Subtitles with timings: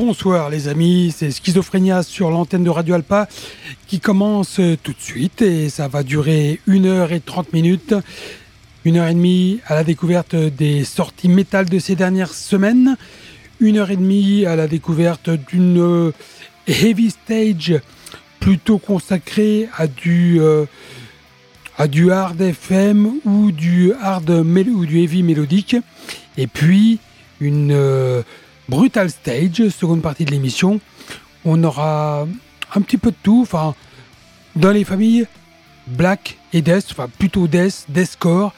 [0.00, 3.26] Bonsoir les amis, c'est Schizophrénia sur l'antenne de Radio Alpa
[3.88, 7.96] qui commence tout de suite et ça va durer 1 heure et 30 minutes.
[8.84, 12.96] Une heure et demie à la découverte des sorties métal de ces dernières semaines.
[13.58, 16.12] Une heure et demie à la découverte d'une
[16.68, 17.74] heavy stage
[18.38, 20.66] plutôt consacrée à du, euh,
[21.76, 25.74] à du hard FM ou du hard ou du heavy mélodique.
[26.36, 27.00] Et puis
[27.40, 28.22] une euh,
[28.68, 30.80] Brutal Stage, seconde partie de l'émission.
[31.44, 32.26] On aura
[32.74, 33.74] un petit peu de tout, enfin,
[34.56, 35.26] dans les familles
[35.86, 38.52] Black et Death, enfin plutôt Death, Deathcore,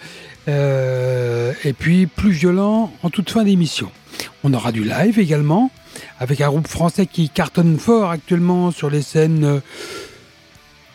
[0.49, 3.93] euh, et puis plus violent en toute fin d'émission.
[4.43, 5.71] On aura du live également,
[6.19, 9.61] avec un groupe français qui cartonne fort actuellement sur les scènes euh,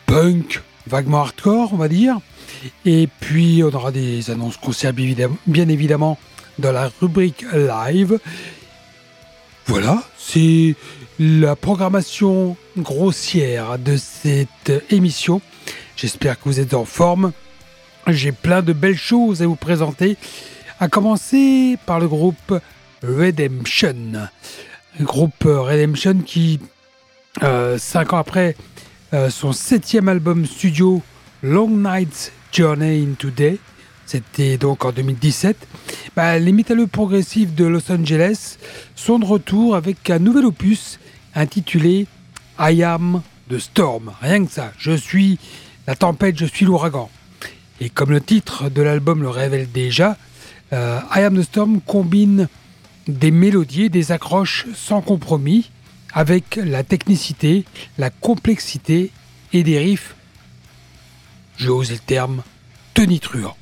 [0.04, 2.18] punk, vaguement hardcore, on va dire.
[2.84, 6.18] Et puis on aura des annonces concerts bien évidemment
[6.58, 8.18] dans la rubrique live.
[9.68, 10.76] Voilà, c'est
[11.18, 15.40] la programmation grossière de cette émission.
[15.96, 17.32] J'espère que vous êtes en forme.
[18.06, 20.16] J'ai plein de belles choses à vous présenter,
[20.78, 22.54] à commencer par le groupe
[23.02, 24.28] Redemption.
[25.00, 26.60] Le groupe Redemption qui,
[27.42, 28.54] euh, cinq ans après
[29.14, 31.02] euh, son septième album studio
[31.42, 33.58] Long Night's Journey into Day,
[34.06, 35.56] c'était donc en 2017.
[36.14, 38.56] Bah, les métalleux progressifs de Los Angeles
[38.94, 40.98] sont de retour avec un nouvel opus
[41.34, 42.06] intitulé
[42.58, 44.12] I Am the Storm.
[44.20, 45.38] Rien que ça, je suis
[45.86, 47.10] la tempête, je suis l'ouragan.
[47.80, 50.16] Et comme le titre de l'album le révèle déjà,
[50.72, 52.48] euh, I Am the Storm combine
[53.08, 55.70] des mélodies, des accroches sans compromis
[56.12, 57.64] avec la technicité,
[57.98, 59.10] la complexité
[59.52, 60.14] et des riffs,
[61.56, 62.42] je ose le terme,
[62.94, 63.56] tonitruants.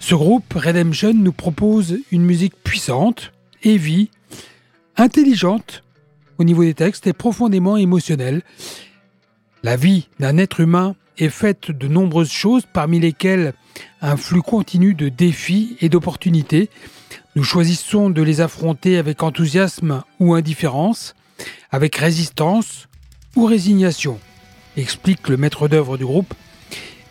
[0.00, 3.32] Ce groupe, Redemption, nous propose une musique puissante,
[3.62, 4.10] heavy,
[4.96, 5.82] intelligente
[6.38, 8.42] au niveau des textes et profondément émotionnelle.
[9.62, 13.54] La vie d'un être humain est faite de nombreuses choses, parmi lesquelles
[14.02, 16.68] un flux continu de défis et d'opportunités.
[17.36, 21.14] Nous choisissons de les affronter avec enthousiasme ou indifférence,
[21.70, 22.88] avec résistance
[23.36, 24.20] ou résignation,
[24.76, 26.34] explique le maître d'œuvre du groupe,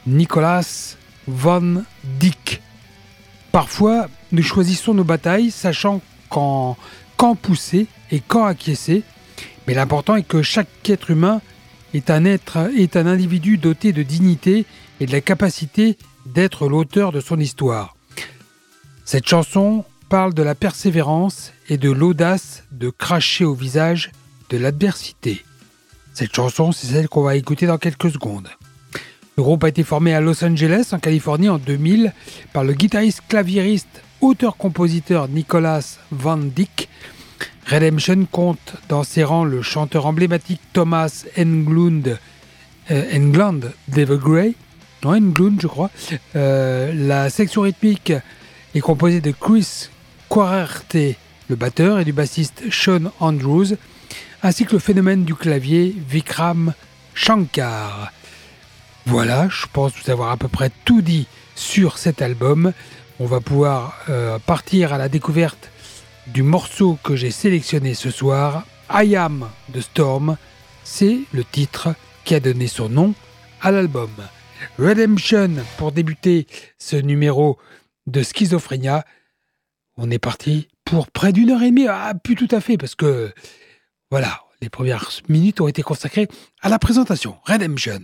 [0.06, 0.96] Nicolas
[1.28, 1.84] Van
[2.20, 2.62] Dyck.
[3.52, 6.78] Parfois, nous choisissons nos batailles, sachant quand,
[7.42, 9.04] pousser et quand acquiescer.
[9.68, 11.42] Mais l'important est que chaque être humain
[11.94, 14.66] est un être, est un individu doté de dignité
[15.00, 17.96] et de la capacité d'être l'auteur de son histoire.
[19.06, 24.12] Cette chanson parle de la persévérance et de l'audace de cracher au visage
[24.50, 25.46] de l'adversité.
[26.14, 28.50] Cette chanson, c'est celle qu'on va écouter dans quelques secondes.
[29.36, 32.14] Le groupe a été formé à Los Angeles, en Californie, en 2000
[32.54, 36.88] par le guitariste claviériste auteur-compositeur Nicolas Van Dyck.
[37.66, 42.20] Redemption compte dans ses rangs le chanteur emblématique Thomas Englund,
[42.92, 44.54] euh, Englund d'Evergrey,
[45.04, 45.90] non Englund je crois.
[46.36, 48.14] Euh, la section rythmique
[48.76, 49.90] est composée de Chris
[50.30, 50.96] Quarerte,
[51.48, 53.78] le batteur, et du bassiste Sean Andrews,
[54.44, 56.74] ainsi que le phénomène du clavier Vikram
[57.16, 58.12] Shankar.
[59.06, 62.72] Voilà, je pense vous avoir à peu près tout dit sur cet album.
[63.20, 65.70] On va pouvoir euh, partir à la découverte
[66.28, 70.38] du morceau que j'ai sélectionné ce soir, I Am the Storm.
[70.84, 73.14] C'est le titre qui a donné son nom
[73.62, 74.10] à l'album.
[74.80, 76.48] Redemption pour débuter
[76.78, 77.58] ce numéro
[78.08, 79.06] de Schizophrénia.
[79.98, 81.88] On est parti pour près d'une heure et demie.
[81.88, 83.34] Ah, plus tout à fait, parce que
[84.10, 86.30] voilà, les premières minutes ont été consacrées
[86.62, 87.36] à la présentation.
[87.44, 88.02] Redemption.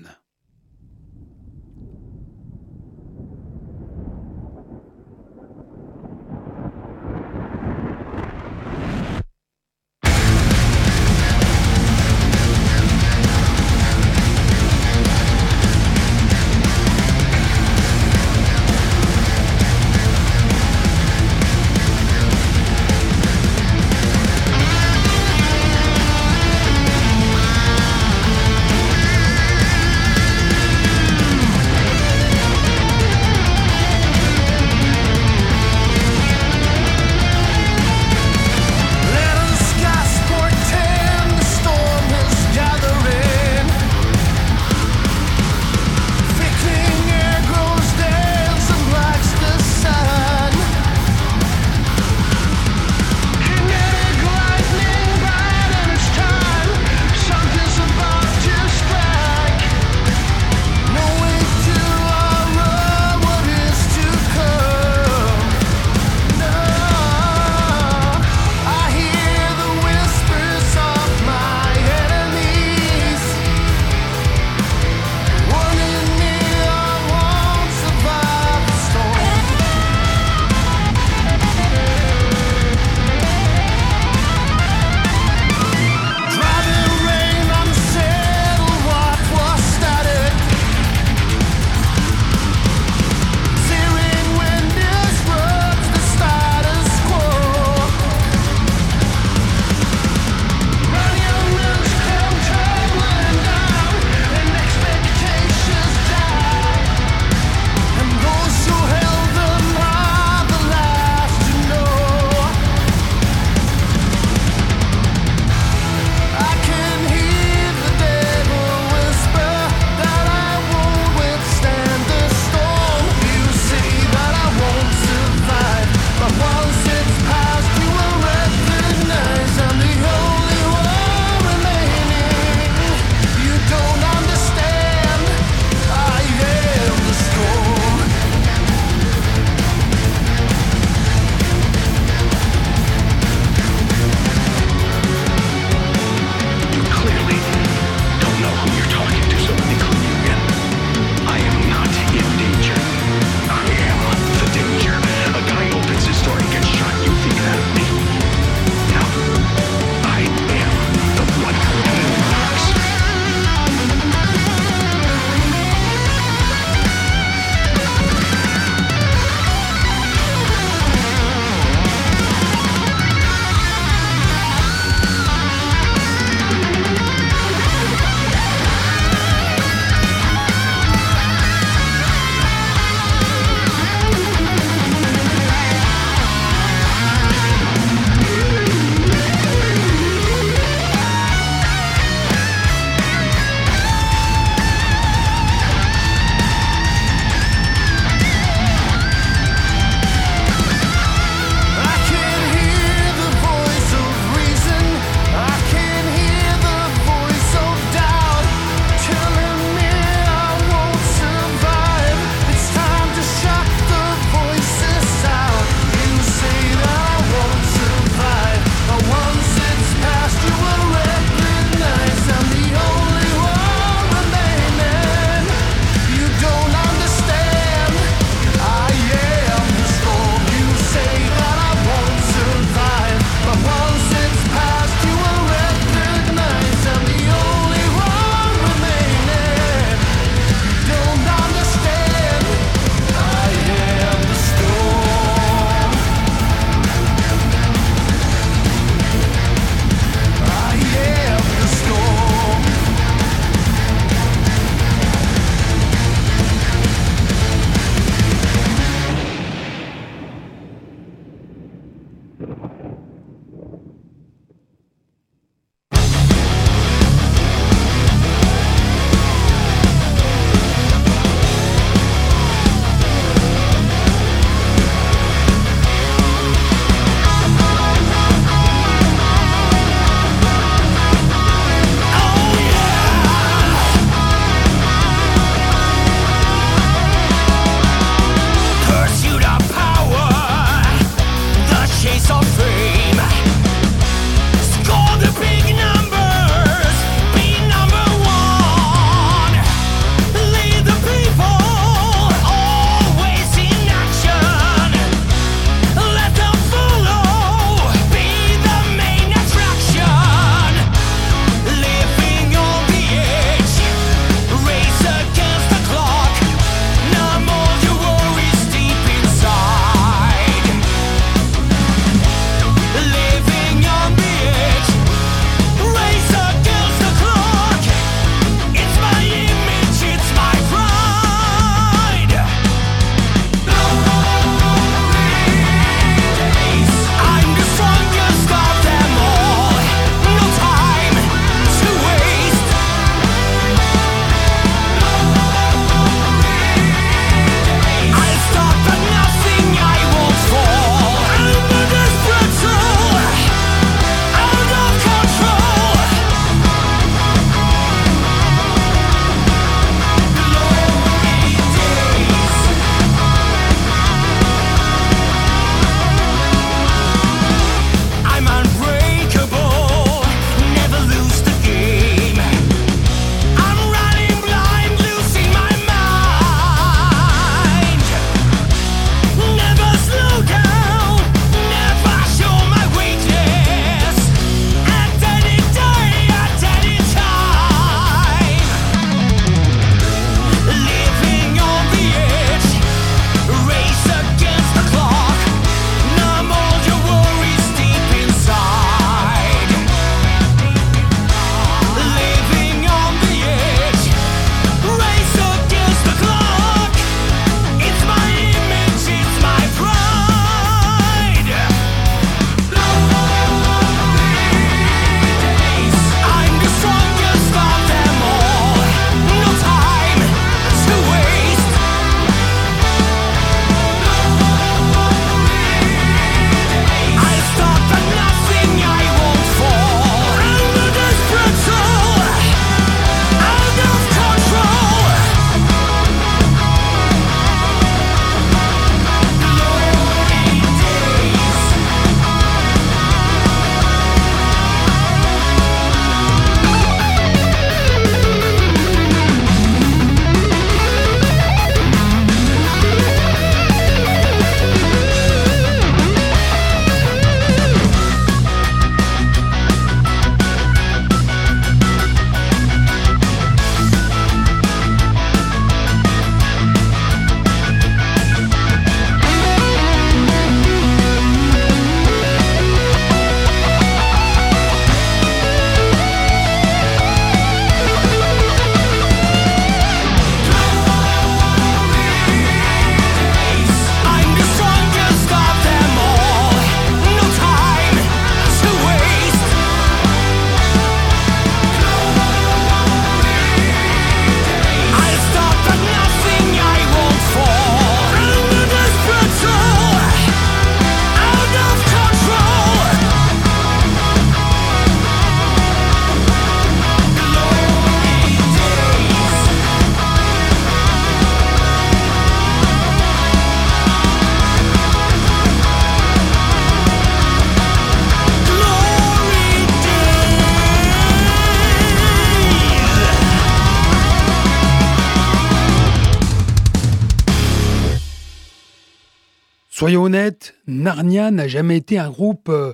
[529.79, 532.73] Soyons honnêtes, Narnia n'a jamais été un groupe euh,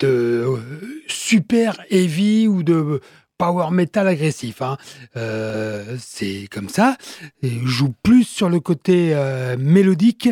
[0.00, 0.58] de euh,
[1.08, 3.00] super heavy ou de
[3.38, 4.60] power metal agressif.
[4.60, 4.76] Hein.
[5.16, 6.98] Euh, c'est comme ça.
[7.40, 9.16] Ils jouent plus sur le côté
[9.58, 10.28] mélodique,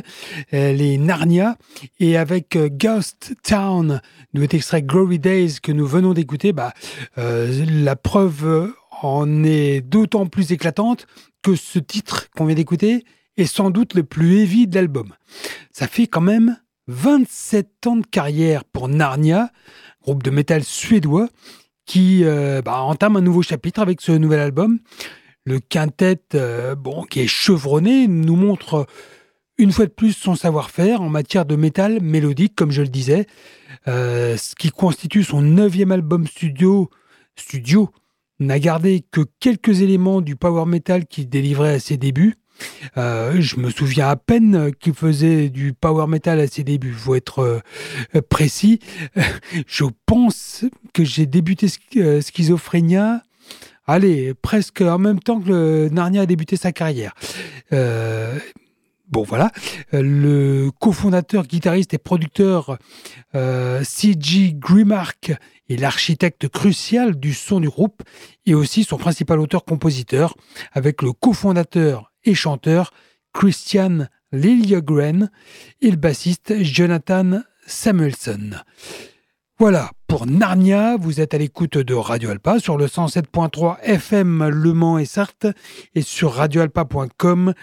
[0.53, 1.57] les Narnia.
[2.01, 4.03] Et avec Ghost Town,
[4.35, 6.75] notre extrait Glory Days que nous venons d'écouter, bah,
[7.17, 11.07] la preuve en est d'autant plus éclatante
[11.43, 13.07] que ce titre qu'on vient d'écouter
[13.37, 15.15] est sans doute le plus heavy de l'album.
[15.73, 16.57] Ça fait quand même
[16.89, 19.51] 27 ans de carrière pour Narnia,
[20.03, 21.29] groupe de métal suédois,
[21.87, 24.79] qui euh, bah, entame un nouveau chapitre avec ce nouvel album.
[25.45, 28.87] Le quintet, euh, bon, qui est chevronné, nous montre
[29.59, 33.27] une fois de plus son savoir-faire en matière de métal mélodique, comme je le disais,
[33.89, 36.91] euh, ce qui constitue son neuvième album studio,
[37.37, 37.91] studio
[38.39, 42.37] n'a gardé que quelques éléments du power metal qu'il délivrait à ses débuts,
[42.97, 46.93] euh, je me souviens à peine qu'il faisait du power metal à ses débuts.
[46.93, 47.63] Faut être
[48.15, 48.81] euh, précis.
[49.67, 53.23] Je pense que j'ai débuté euh, Schizophrénia.
[53.87, 57.15] Allez, presque en même temps que Narnia a débuté sa carrière.
[59.11, 59.51] Bon voilà,
[59.93, 62.79] le cofondateur, guitariste et producteur
[63.35, 64.53] C.G.
[64.55, 65.33] Grimark
[65.69, 68.05] est l'architecte crucial du son du groupe
[68.47, 70.37] et aussi son principal auteur-compositeur,
[70.73, 72.93] avec le cofondateur et chanteur
[73.33, 75.31] Christian Liljegren
[75.81, 78.51] et le bassiste Jonathan Samuelson.
[79.59, 84.73] Voilà, pour Narnia, vous êtes à l'écoute de Radio Alpa sur le 107.3 FM Le
[84.73, 85.47] Mans et Sarthe
[85.95, 87.55] et sur radioalpa.com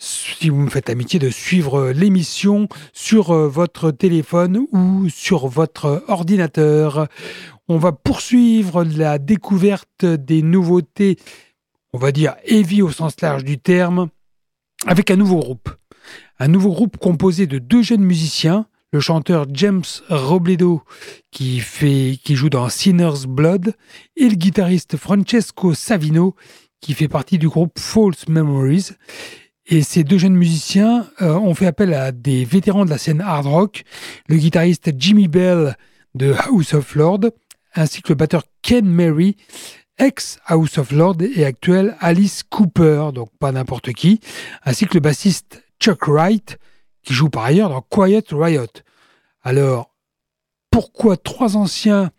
[0.00, 6.04] si vous me faites l'amitié de suivre l'émission sur euh, votre téléphone ou sur votre
[6.08, 7.06] ordinateur.
[7.68, 11.16] On va poursuivre la découverte des nouveautés
[11.92, 14.08] on va dire heavy au sens large du terme,
[14.86, 15.70] avec un nouveau groupe.
[16.38, 20.82] Un nouveau groupe composé de deux jeunes musiciens, le chanteur James Robledo
[21.30, 23.74] qui, fait, qui joue dans Sinner's Blood
[24.16, 26.34] et le guitariste Francesco Savino
[26.80, 28.90] qui fait partie du groupe False Memories.
[29.66, 33.20] Et ces deux jeunes musiciens euh, ont fait appel à des vétérans de la scène
[33.20, 33.84] hard rock,
[34.28, 35.76] le guitariste Jimmy Bell
[36.14, 37.20] de House of Lord,
[37.74, 39.36] ainsi que le batteur Ken Mary,
[40.00, 44.20] ex-House of Lord et actuelle Alice Cooper, donc pas n'importe qui,
[44.64, 46.58] ainsi que le bassiste Chuck Wright,
[47.02, 48.66] qui joue par ailleurs dans Quiet Riot.
[49.42, 49.94] Alors,
[50.70, 52.10] pourquoi trois anciens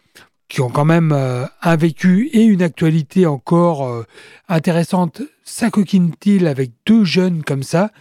[0.48, 4.06] qui ont quand même euh, un vécu et une actualité encore euh,
[4.48, 7.92] intéressante s'acoquinent-ils avec deux jeunes comme ça?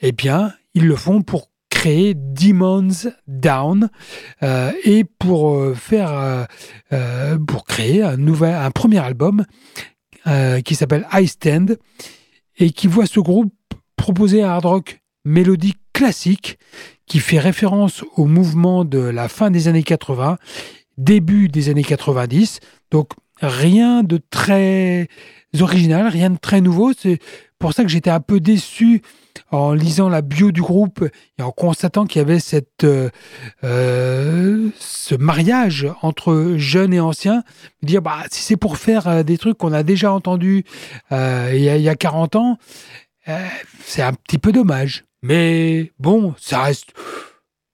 [0.00, 3.88] Eh bien, ils le font pour créer Demons Down
[4.42, 6.46] euh, et pour euh, faire
[6.92, 9.44] euh, pour créer un nouvel un premier album
[10.64, 11.78] qui s'appelle I Stand
[12.58, 13.54] et qui voit ce groupe
[13.96, 16.58] proposer un hard rock mélodique classique
[17.06, 20.36] qui fait référence au mouvement de la fin des années 80,
[20.98, 22.58] début des années 90.
[22.90, 25.08] Donc rien de très
[25.60, 26.92] original, rien de très nouveau.
[26.92, 27.20] C'est
[27.58, 29.00] pour ça que j'étais un peu déçu
[29.50, 31.04] en lisant la bio du groupe
[31.38, 33.08] et en constatant qu'il y avait cette, euh,
[33.64, 37.42] euh, ce mariage entre jeunes et anciens,
[37.82, 40.64] me dire bah, si c'est pour faire euh, des trucs qu'on a déjà entendus
[41.10, 42.58] il, y a, il y a 40 ans,
[43.84, 45.04] c'est un petit peu dommage.
[45.22, 46.92] Mais bon, ça reste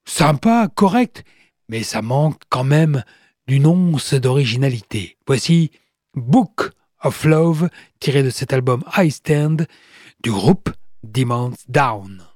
[0.05, 1.25] sympa, correct,
[1.69, 3.05] mais ça manque quand même
[3.47, 5.17] d'une once d'originalité.
[5.27, 5.71] Voici
[6.15, 6.71] Book
[7.03, 7.69] of Love,
[8.01, 9.67] tiré de cet album I Stand
[10.23, 10.71] du groupe
[11.11, 12.34] Demons Down.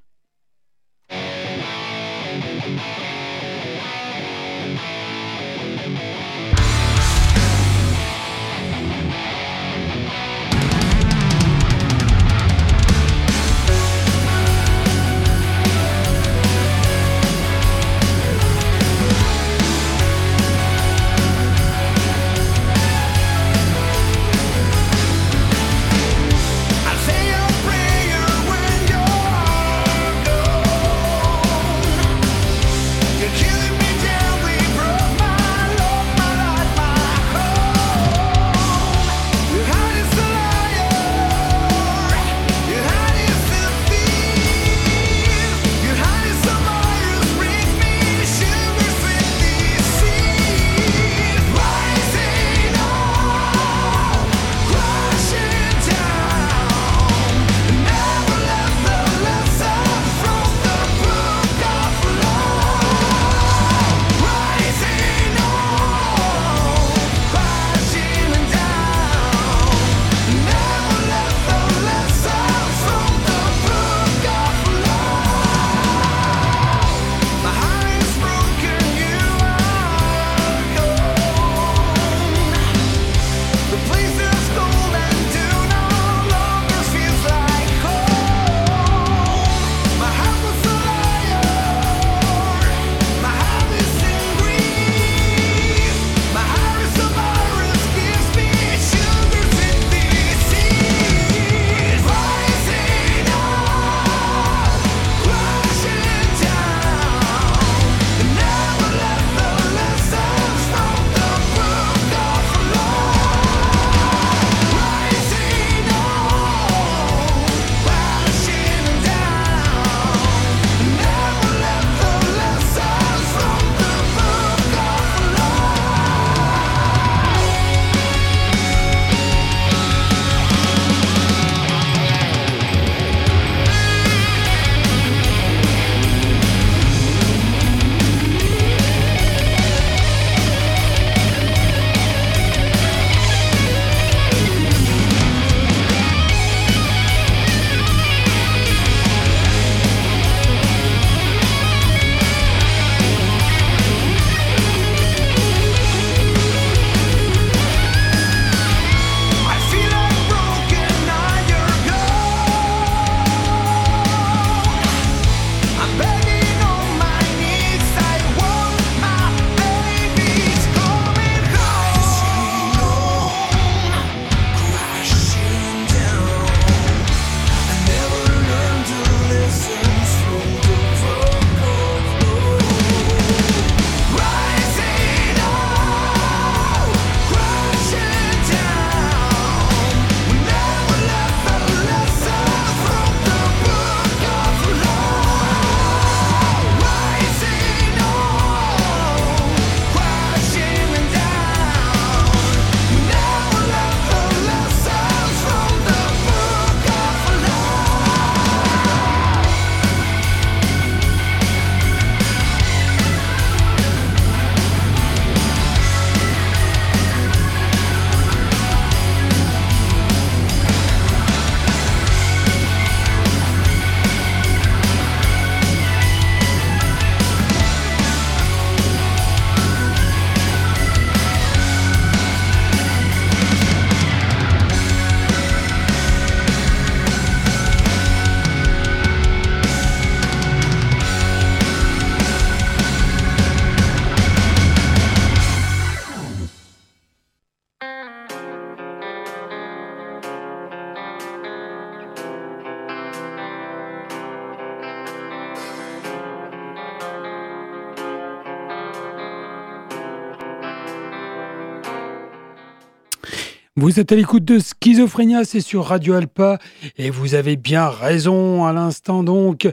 [263.80, 266.58] Vous êtes à l'écoute de Schizophrénia, c'est sur Radio Alpa
[266.96, 269.68] et vous avez bien raison à l'instant donc.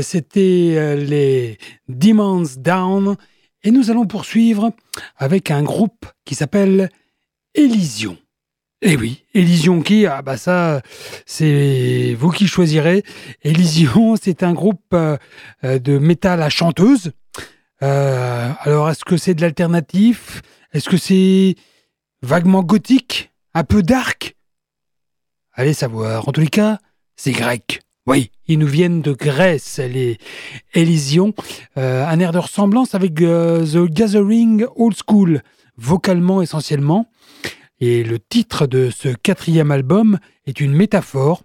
[0.00, 3.16] C'était euh, les Demons Down
[3.62, 4.72] et nous allons poursuivre
[5.18, 6.88] avec un groupe qui s'appelle
[7.54, 8.16] Elysion.
[8.80, 10.80] Eh oui, Elysion qui Ah bah ça,
[11.26, 13.02] c'est vous qui choisirez.
[13.42, 15.18] Elysion, c'est un groupe euh,
[15.62, 17.12] de métal à chanteuse.
[17.82, 20.40] Euh, alors, est-ce que c'est de l'alternatif?
[20.72, 21.56] Est-ce que c'est
[22.22, 23.29] vaguement gothique?
[23.54, 24.36] Un peu dark
[25.52, 26.28] Allez savoir.
[26.28, 26.78] En tous les cas,
[27.16, 27.80] c'est grec.
[28.06, 30.16] Oui, ils nous viennent de Grèce, les
[30.72, 31.34] Elysion.
[31.76, 35.42] Euh, un air de ressemblance avec euh, The Gathering Old School,
[35.76, 37.10] vocalement essentiellement.
[37.80, 41.42] Et le titre de ce quatrième album est une métaphore.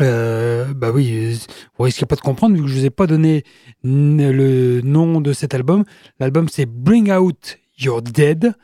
[0.00, 1.38] Euh, bah oui,
[1.76, 3.44] vous risquez pas de comprendre vu que je vous ai pas donné
[3.84, 5.84] le nom de cet album.
[6.20, 8.54] L'album c'est Bring Out Your Dead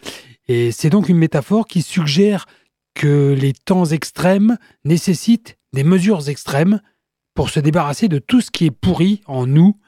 [0.48, 2.46] et c'est donc une métaphore qui suggère
[2.94, 6.80] que les temps extrêmes nécessitent des mesures extrêmes
[7.34, 9.78] pour se débarrasser de tout ce qui est pourri en nous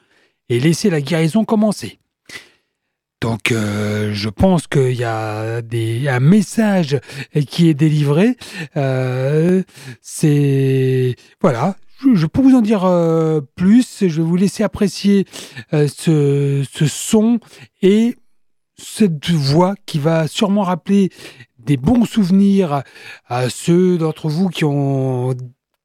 [0.49, 1.99] et laisser la guérison commencer.
[3.21, 6.99] Donc euh, je pense qu'il y a un message
[7.47, 8.37] qui est délivré.
[8.77, 9.63] Euh,
[10.01, 11.75] c'est voilà.
[12.13, 14.07] Je, peux vous en dire euh, plus.
[14.07, 15.25] Je vais vous laisser apprécier
[15.71, 17.39] ce, ce son
[17.81, 18.15] et
[18.77, 21.09] cette voix qui va sûrement rappeler
[21.59, 22.83] des bons souvenirs
[23.27, 25.35] à ceux d'entre vous qui ont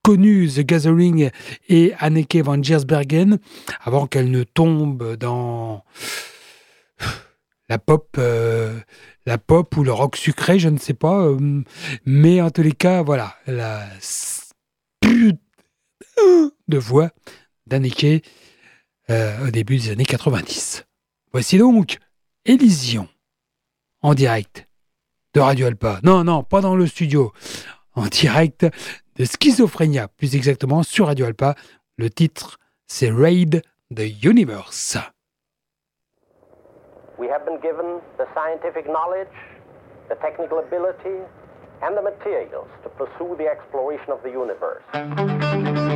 [0.02, 1.30] connu The Gathering
[1.68, 3.38] et Anneke van Giersbergen
[3.82, 5.84] avant qu'elle ne tombe dans
[7.68, 8.80] la pop, euh,
[9.26, 11.22] la pop ou le rock sucré, je ne sais pas.
[11.22, 11.62] Euh,
[12.04, 13.86] mais en tous les cas, voilà, la
[15.02, 17.10] de voix
[17.66, 18.24] d'Anneke
[19.10, 20.84] euh, au début des années 90.
[21.32, 21.98] Voici donc
[22.46, 23.06] Elysion
[24.02, 24.66] en direct
[25.34, 26.00] de Radio Alpa.
[26.02, 27.32] Non, non, pas dans le studio.
[27.94, 28.66] En direct
[29.16, 31.54] de Schizophrénia, plus exactement sur Radio Alpa.
[31.98, 33.62] Le titre, c'est Raid
[33.94, 34.96] the Universe.
[37.18, 39.28] We have been given the scientific knowledge,
[40.08, 41.20] the technical ability,
[41.82, 45.89] and the materials to pursue the exploration of the universe.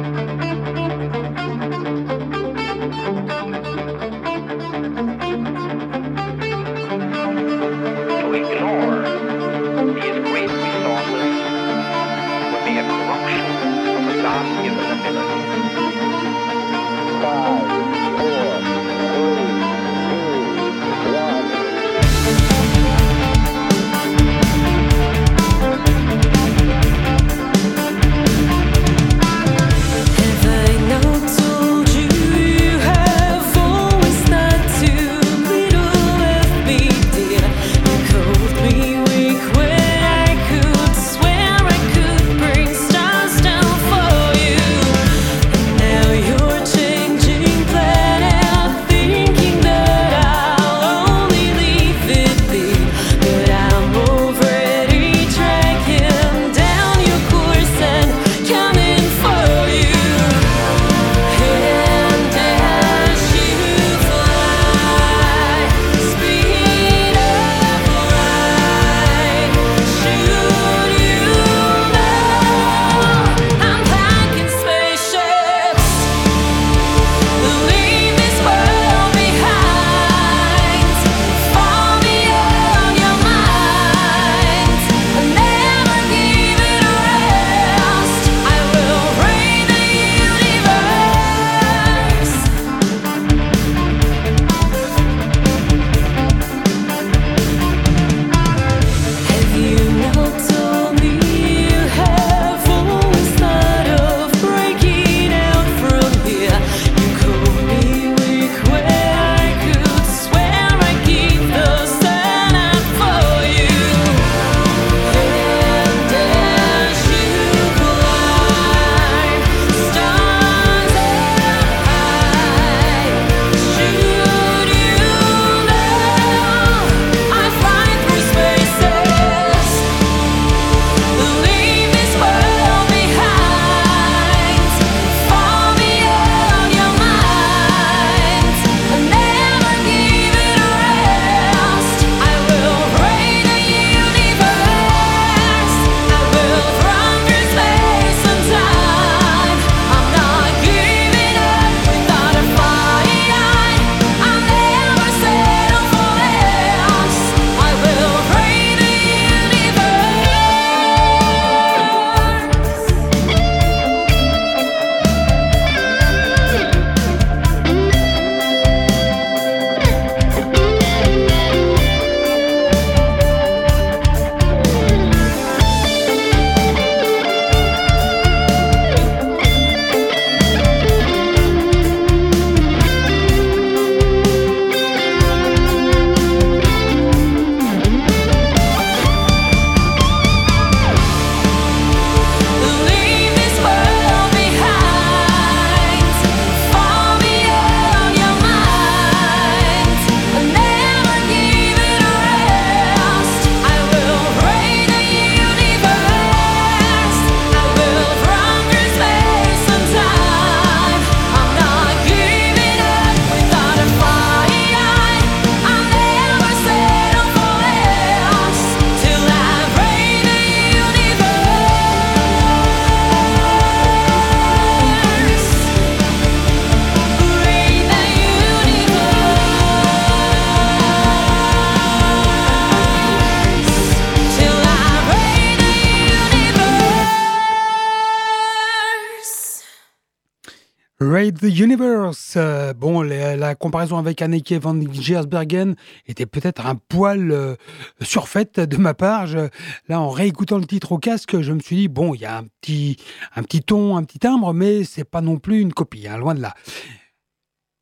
[241.44, 242.34] The Universe.
[242.36, 245.76] Euh, bon, la, comparaison avec Anneke van Giersbergen
[246.06, 247.54] était peut-être un poil euh,
[248.00, 249.26] surfaite de ma part.
[249.26, 252.38] Là, en réécoutant le titre au casque, je me suis dit bon, il y a
[252.38, 252.96] un petit,
[253.36, 256.34] un petit ton, un petit timbre, mais c'est pas non plus une copie, hein, loin
[256.34, 256.54] de là.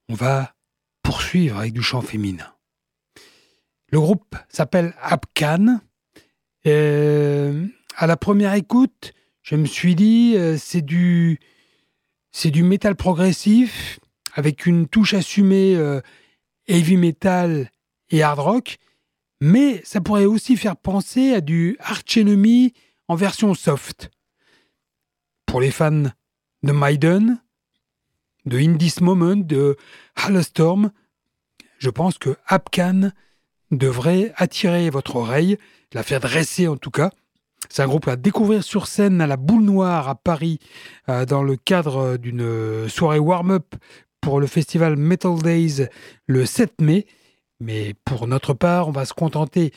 [0.08, 0.54] On va
[1.02, 2.52] poursuivre avec du chant féminin.
[3.90, 5.78] Le groupe s'appelle Apcan.
[6.66, 11.38] Euh, à la première écoute, je me suis dit c'est du
[12.32, 14.00] c'est du métal progressif
[14.34, 16.00] avec une touche assumée euh,
[16.66, 17.70] heavy metal
[18.10, 18.78] et hard rock,
[19.40, 22.72] mais ça pourrait aussi faire penser à du Arch Enemy
[23.08, 24.10] en version soft.
[25.46, 26.04] Pour les fans
[26.62, 27.42] de Maiden,
[28.46, 29.76] de In Moment, de
[30.16, 30.90] Halestorm,
[31.78, 33.10] je pense que Apcan
[33.70, 35.58] devrait attirer votre oreille,
[35.92, 37.10] la faire dresser en tout cas.
[37.72, 40.58] C'est un groupe à découvrir sur scène à la Boule Noire à Paris
[41.08, 43.74] euh, dans le cadre d'une soirée warm-up
[44.20, 45.88] pour le festival Metal Days
[46.26, 47.06] le 7 mai.
[47.60, 49.72] Mais pour notre part, on va se contenter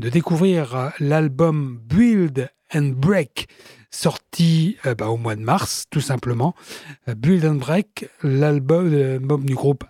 [0.00, 3.46] de découvrir euh, l'album Build and Break
[3.92, 6.52] sorti euh, bah, au mois de mars, tout simplement.
[7.06, 9.84] Euh, Build and Break, l'album du groupe.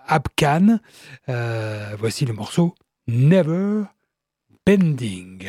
[1.31, 2.75] Euh, voici le morceau
[3.09, 3.85] Never
[4.67, 5.49] Bending.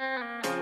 [0.00, 0.59] Thank you.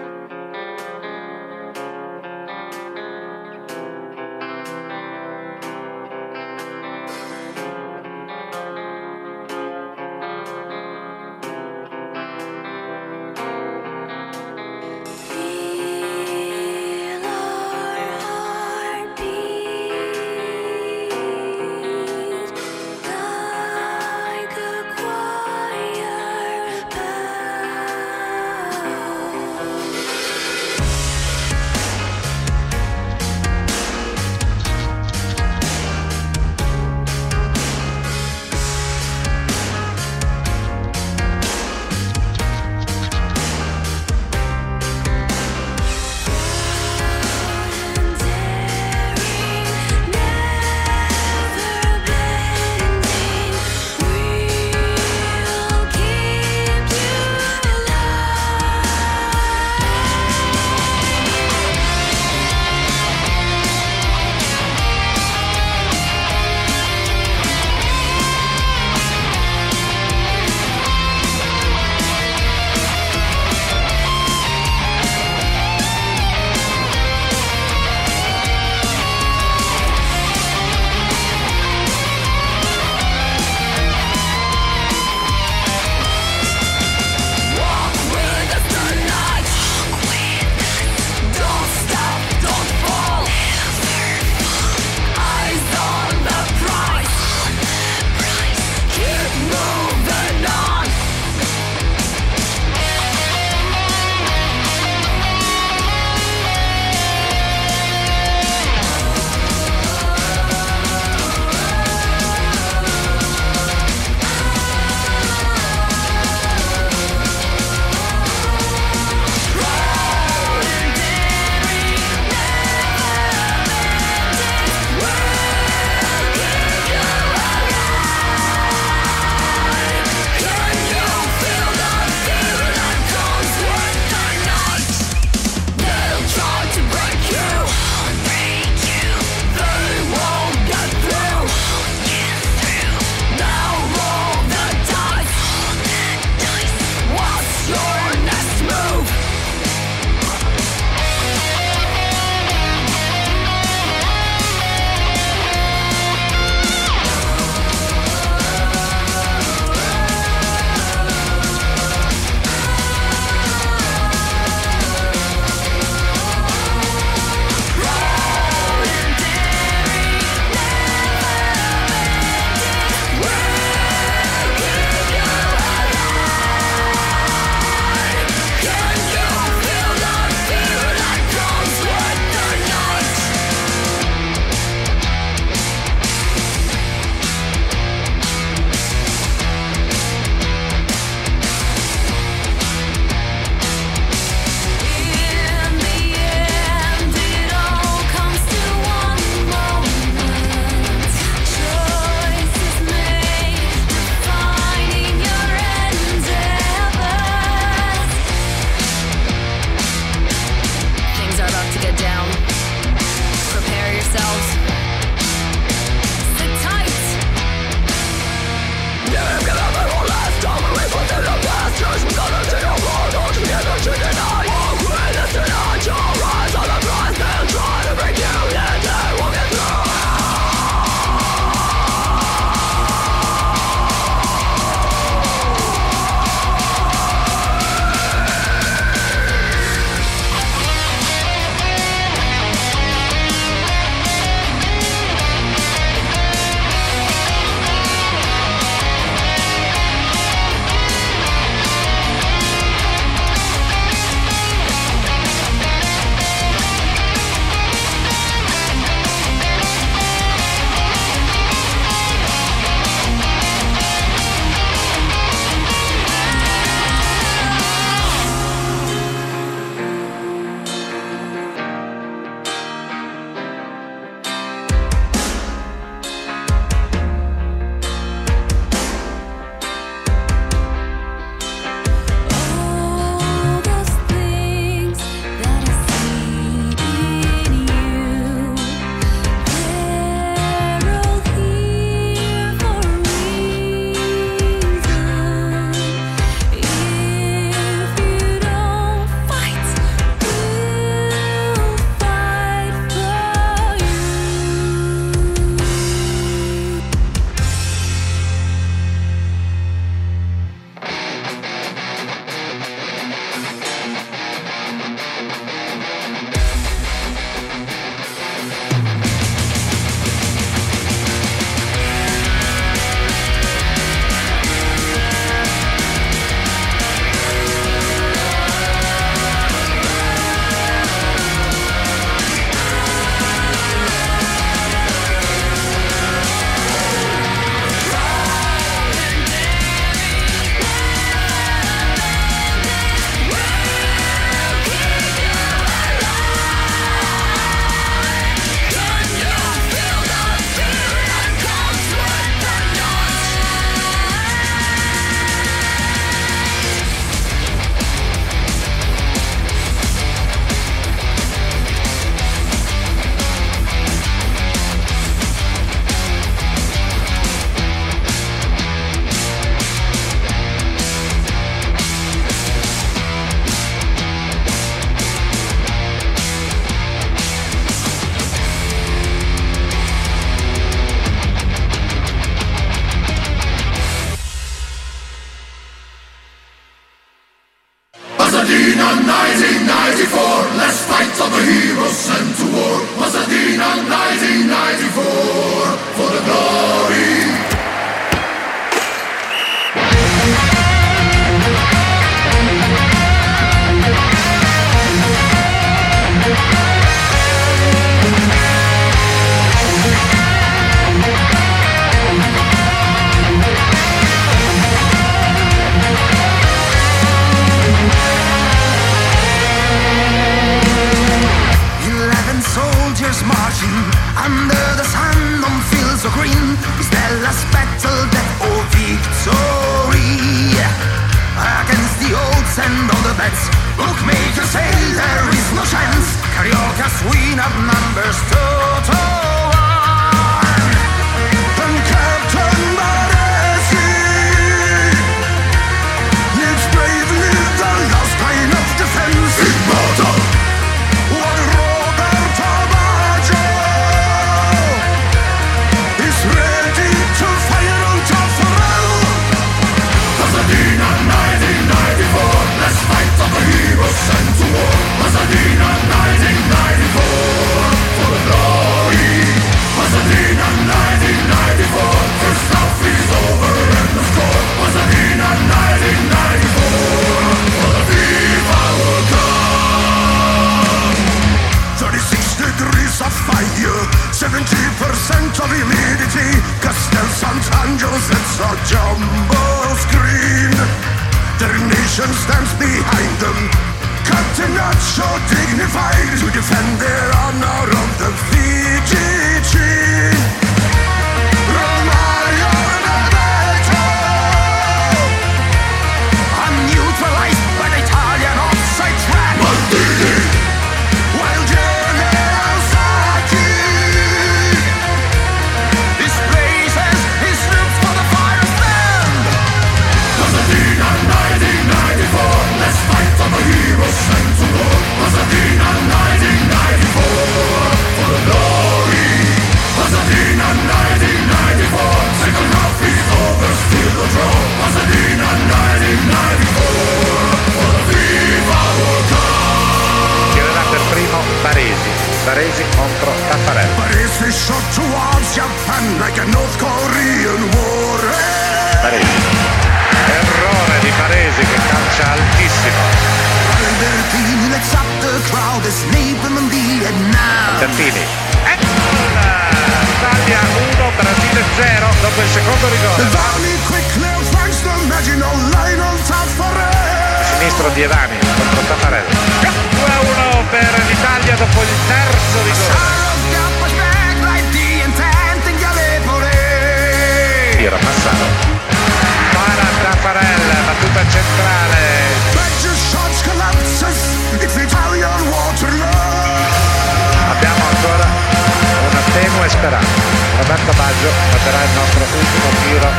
[589.59, 589.91] Speranza.
[590.37, 592.98] Roberto Baggio batterà il nostro ultimo giro.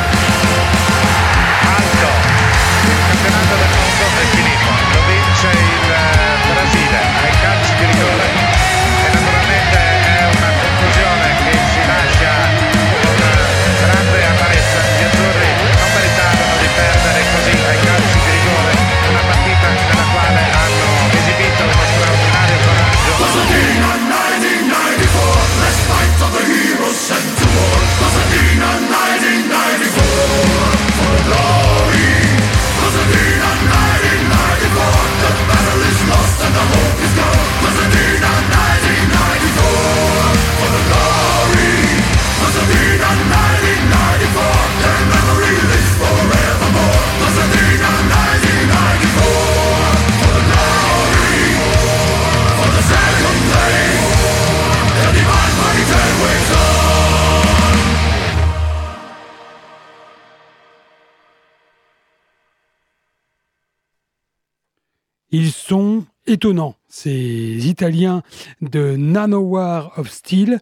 [66.40, 66.76] étonnant.
[66.88, 68.24] Ces Italiens
[68.62, 70.62] de Nanowar of Steel,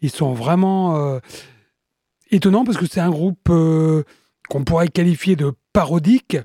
[0.00, 1.18] ils sont vraiment euh,
[2.30, 4.04] étonnants parce que c'est un groupe euh,
[4.48, 6.38] qu'on pourrait qualifier de parodique,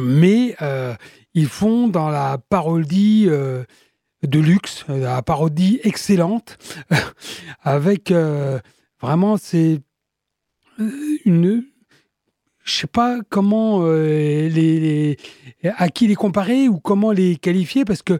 [0.00, 0.94] mais euh,
[1.34, 6.56] ils font dans la parodie de luxe, la parodie excellente,
[7.62, 8.12] avec
[9.00, 9.80] vraiment c'est
[11.24, 11.64] une,
[12.68, 15.16] je sais pas comment euh, les,
[15.64, 18.18] à qui les comparer ou comment les qualifier parce que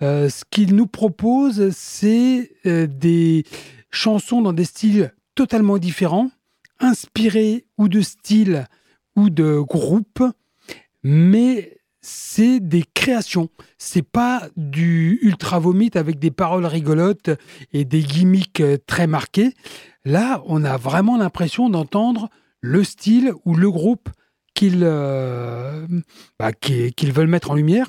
[0.00, 3.44] euh, ce qu'ils nous proposent, c'est euh, des
[3.90, 6.30] chansons dans des styles totalement différents,
[6.78, 8.66] inspirés ou de styles
[9.16, 10.24] ou de groupes,
[11.02, 13.50] mais c'est des créations.
[13.76, 17.30] C'est pas du ultra vomite avec des paroles rigolotes
[17.74, 19.52] et des gimmicks très marqués.
[20.06, 22.30] Là, on a vraiment l'impression d'entendre
[22.60, 24.08] le style ou le groupe
[24.54, 25.86] qu'ils euh,
[26.38, 27.88] bah, qui- qu'ils veulent mettre en lumière.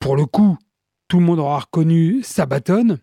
[0.00, 0.58] Pour le coup,
[1.08, 2.98] tout le monde aura reconnu Sabaton.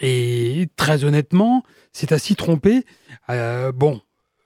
[0.00, 2.84] Et très honnêtement, c'est à s'y tromper.
[3.28, 4.00] Euh, bon,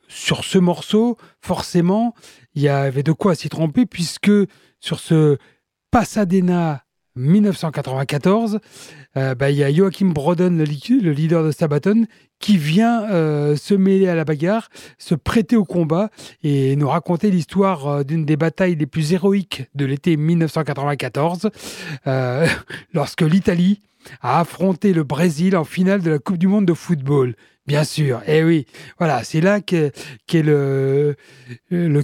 [0.09, 2.15] sur ce morceau, forcément,
[2.55, 4.31] il y avait de quoi s'y tromper, puisque
[4.81, 5.37] sur ce
[5.91, 6.85] Pasadena
[7.17, 8.59] 1994,
[9.17, 12.07] euh, bah, il y a Joachim Broden, le, le leader de Sabaton,
[12.45, 14.69] qui vient euh, se mêler à la bagarre,
[14.99, 16.11] se prêter au combat
[16.43, 21.49] et nous raconter l'histoire euh, d'une des batailles les plus héroïques de l'été 1994,
[22.07, 22.47] euh,
[22.93, 23.81] lorsque l'Italie
[24.21, 27.35] a affronté le Brésil en finale de la Coupe du Monde de football.
[27.67, 28.67] Bien sûr, eh oui,
[28.99, 29.93] voilà, c'est là qu'est
[30.27, 31.17] qu'est le,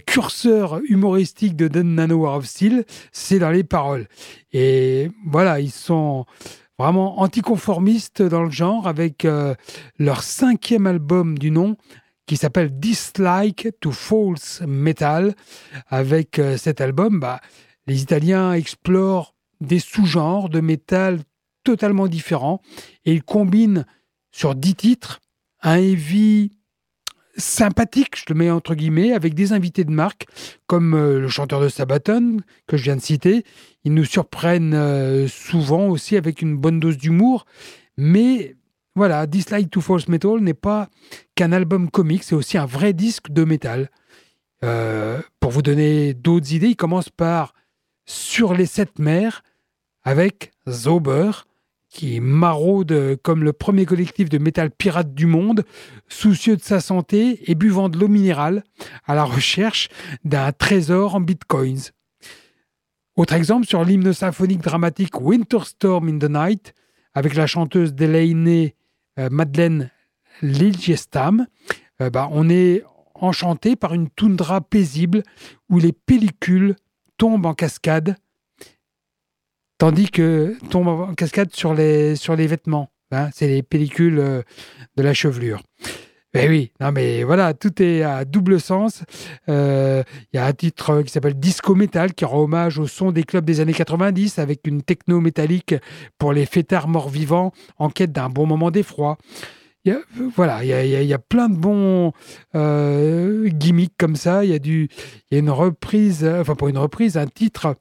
[0.07, 4.07] curseur humoristique de Don Nanowar of Steel, c'est dans les paroles.
[4.55, 6.25] Et voilà, ils sont
[6.81, 9.55] vraiment anticonformistes dans le genre avec euh,
[9.99, 11.77] leur cinquième album du nom
[12.25, 15.35] qui s'appelle Dislike to False Metal.
[15.89, 17.41] Avec euh, cet album, bah,
[17.87, 21.21] les Italiens explorent des sous-genres de métal
[21.65, 22.63] totalement différents
[23.05, 23.85] et ils combinent
[24.33, 25.21] sur dix titres
[25.63, 26.51] un heavy
[27.37, 30.27] sympathique, je le mets entre guillemets, avec des invités de marque,
[30.67, 33.45] comme euh, le chanteur de Sabaton, que je viens de citer.
[33.85, 37.47] Ils nous surprennent euh, souvent aussi avec une bonne dose d'humour.
[37.97, 38.57] Mais
[38.95, 40.89] voilà, Dislike to False Metal n'est pas
[41.35, 43.91] qu'un album comique, c'est aussi un vrai disque de métal.
[44.63, 47.55] Euh, pour vous donner d'autres idées, il commence par
[48.05, 49.43] Sur les sept mers
[50.03, 51.31] avec Zauber,
[51.89, 55.65] qui maraude comme le premier collectif de métal pirate du monde,
[56.09, 58.65] soucieux de sa santé et buvant de l'eau minérale
[59.07, 59.89] à la recherche
[60.25, 61.91] d'un trésor en bitcoins.
[63.17, 66.75] Autre exemple sur l'hymne symphonique dramatique Winter Storm in the Night,
[67.15, 68.75] avec la chanteuse Delaney
[69.19, 69.91] euh, Madeleine
[70.43, 71.47] Liljestam,
[72.01, 72.83] euh, bah, on est
[73.15, 75.23] enchanté par une toundra paisible
[75.69, 76.77] où les pellicules
[77.19, 78.17] tombent en cascade,
[79.77, 82.91] tandis que tombent en cascade sur les, sur les vêtements.
[83.11, 83.29] hein.
[83.35, 84.43] c'est les pellicules euh,
[84.97, 85.63] de la chevelure.
[86.33, 89.03] Ben oui, non mais voilà, tout est à double sens.
[89.49, 93.11] Euh, Il y a un titre qui s'appelle Disco Metal qui rend hommage au son
[93.11, 95.75] des clubs des années 90 avec une techno métallique
[96.19, 99.19] pour les fêtards morts-vivants en quête d'un bon moment d'effroi.
[99.85, 100.01] Y a-
[100.37, 102.13] voilà, il y a, plein de bons
[102.55, 104.45] euh, gimmicks comme ça.
[104.45, 107.75] Il y a une reprise, euh, enfin pas une reprise, un titre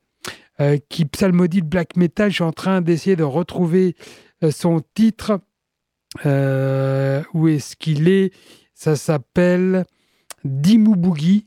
[0.59, 2.29] euh, qui psalmodie le black metal.
[2.31, 3.95] Je suis en train d'essayer de retrouver
[4.43, 5.39] euh, son titre.
[6.25, 8.33] Euh, où est-ce qu'il est?
[8.73, 9.85] Ça s'appelle
[10.43, 11.45] Dimmu Boogie.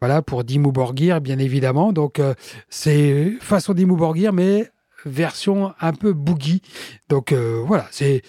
[0.00, 1.92] Voilà, pour Dimmu Borgir, bien évidemment.
[1.92, 2.34] Donc, euh,
[2.68, 4.70] c'est façon Dimmu Borgir, mais
[5.06, 6.62] version un peu boogie.
[7.08, 8.22] Donc, euh, voilà, c'est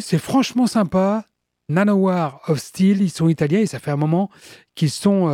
[0.00, 1.24] c'est franchement sympa.
[1.68, 4.28] Nanowar of Steel, ils sont italiens et ça fait un moment
[4.74, 5.32] qu'ils sont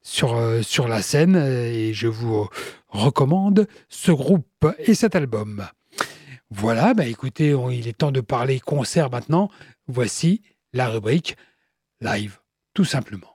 [0.00, 2.46] sur, sur la scène et je vous
[2.88, 5.66] recommande ce groupe et cet album.
[6.50, 9.50] Voilà, bah écoutez, il est temps de parler concert maintenant.
[9.86, 10.42] Voici
[10.72, 11.36] la rubrique
[12.00, 12.40] live,
[12.74, 13.29] tout simplement.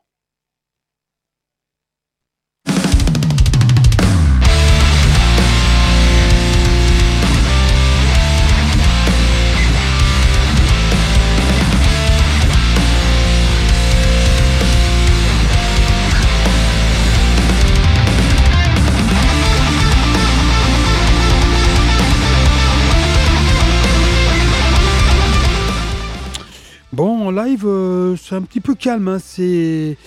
[28.35, 29.07] Un petit peu calme.
[29.07, 29.17] hein.
[29.19, 29.97] C'est,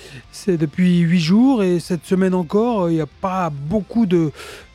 [0.46, 4.30] depuis huit jours et cette semaine encore, il n'y a pas beaucoup de,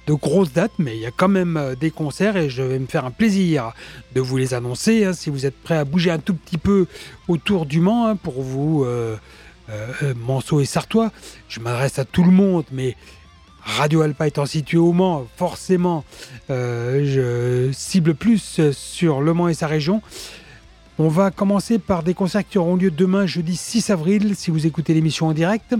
[0.07, 2.87] grosses dates, mais il y a quand même euh, des concerts et je vais me
[2.87, 3.71] faire un plaisir
[4.13, 5.05] de vous les annoncer.
[5.05, 6.87] hein, si vous êtes prêts à bouger un tout petit peu
[7.27, 9.15] autour du Mans hein, pour vous, euh,
[9.69, 11.11] euh, euh, Manceau et Sartois,
[11.47, 12.97] je m'adresse à tout le monde, mais
[13.61, 16.03] Radio Alpa étant situé au Mans, forcément,
[16.49, 20.01] je cible plus sur Le Mans et sa région.
[20.99, 24.67] On va commencer par des concerts qui auront lieu demain, jeudi 6 avril, si vous
[24.67, 25.75] écoutez l'émission en direct.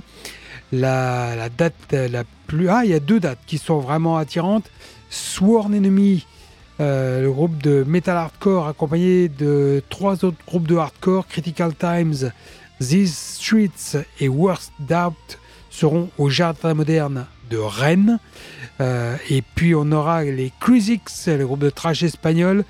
[0.72, 2.68] La, date la plus...
[2.70, 4.72] Ah, il y a deux dates qui sont vraiment attirantes.
[5.12, 6.26] Sworn Enemy,
[6.80, 12.32] euh, le groupe de metal hardcore accompagné de trois autres groupes de hardcore, Critical Times,
[12.80, 15.38] These Streets et Worst Doubt
[15.70, 18.18] seront au Jardin Moderne de Rennes.
[18.82, 22.66] Euh, et puis on aura les Cruisix, le groupe de trash espagnol,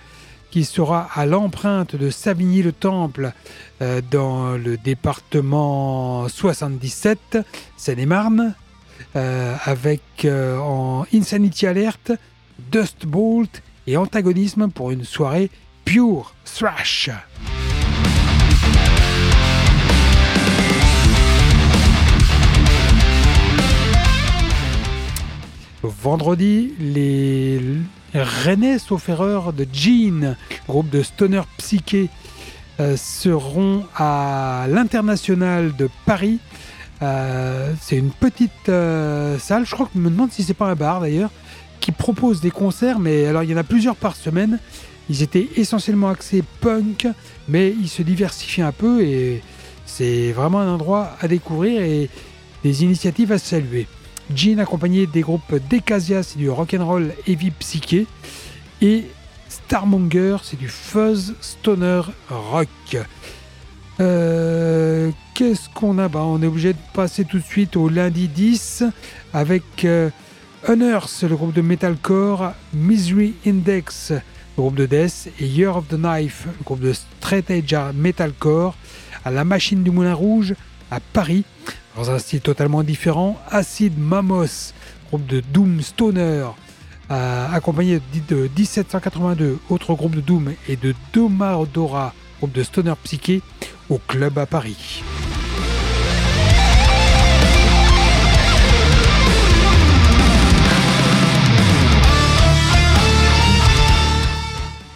[0.54, 3.34] qui sera à l'empreinte de Savigny-le-Temple
[3.82, 7.40] euh, dans le département 77,
[7.76, 8.54] Seine-et-Marne,
[9.16, 12.12] euh, avec euh, en Insanity Alert,
[12.72, 15.50] Dust Bolt et Antagonisme pour une soirée
[15.86, 17.10] pure thrash.
[25.82, 27.60] Vendredi, les
[28.14, 30.36] Rennais, sauf erreur, de Jean,
[30.68, 32.10] groupe de stoner psyché,
[32.80, 36.40] euh, seront à l'International de Paris.
[37.02, 40.68] Euh, c'est une petite euh, salle, je crois que je me demande si c'est pas
[40.68, 41.32] un bar d'ailleurs,
[41.80, 44.60] qui propose des concerts, mais alors il y en a plusieurs par semaine.
[45.10, 47.08] Ils étaient essentiellement axés punk,
[47.50, 49.42] mais ils se diversifient un peu et
[49.86, 52.10] c'est vraiment un endroit à découvrir et
[52.64, 53.88] des initiatives à saluer.
[54.34, 58.08] Jean accompagné des groupes Decasia, c'est du rock'n'roll heavy psyché,
[58.82, 59.06] et
[59.50, 62.68] Starmonger, c'est du fuzz stoner rock.
[64.00, 66.08] Euh, Qu'est-ce qu'on a?
[66.08, 68.84] Bah, On est obligé de passer tout de suite au lundi 10
[69.34, 70.10] avec euh,
[70.68, 75.96] Unearth, le groupe de metalcore, Misery Index, le groupe de death, et Year of the
[75.96, 77.52] Knife, le groupe de straight
[77.96, 78.76] metalcore,
[79.26, 80.56] à la Machine du Moulin Rouge
[80.92, 81.46] à Paris,
[81.96, 83.40] dans un style totalement différent.
[83.50, 84.74] Acid Mamos,
[85.08, 86.48] groupe de Doom Stoner,
[87.10, 93.42] accompagné de, de 1782, autre groupe de Doom, et de Domadora, groupe de Stoner Psyché,
[93.90, 95.04] au club à Paris.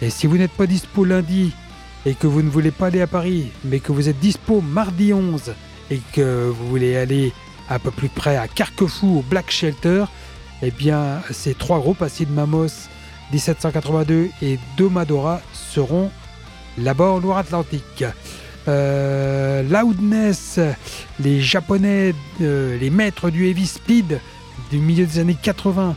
[0.00, 1.52] Et si vous n'êtes pas dispo lundi
[2.06, 5.12] et que vous ne voulez pas aller à Paris, mais que vous êtes dispo mardi
[5.12, 5.54] 11
[5.90, 7.32] et que vous voulez aller
[7.70, 10.04] un peu plus près à Carquefou au Black Shelter,
[10.62, 12.88] eh bien ces trois groupes, Acid Mamos
[13.32, 16.10] 1782 et Domadora, seront
[16.78, 18.04] là-bas en Loire-Atlantique.
[18.66, 20.60] Euh, Loudness,
[21.20, 24.20] les japonais, euh, les maîtres du heavy speed
[24.70, 25.96] du milieu des années 80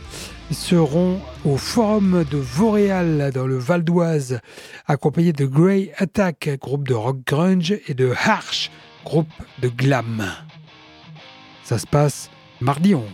[0.50, 4.40] seront au forum de Vauréal dans le Val d'Oise,
[4.86, 8.70] accompagnés de Grey Attack, groupe de rock grunge, et de Harsh,
[9.04, 10.24] groupe de glam.
[11.62, 12.30] Ça se passe
[12.60, 13.04] mardi 11.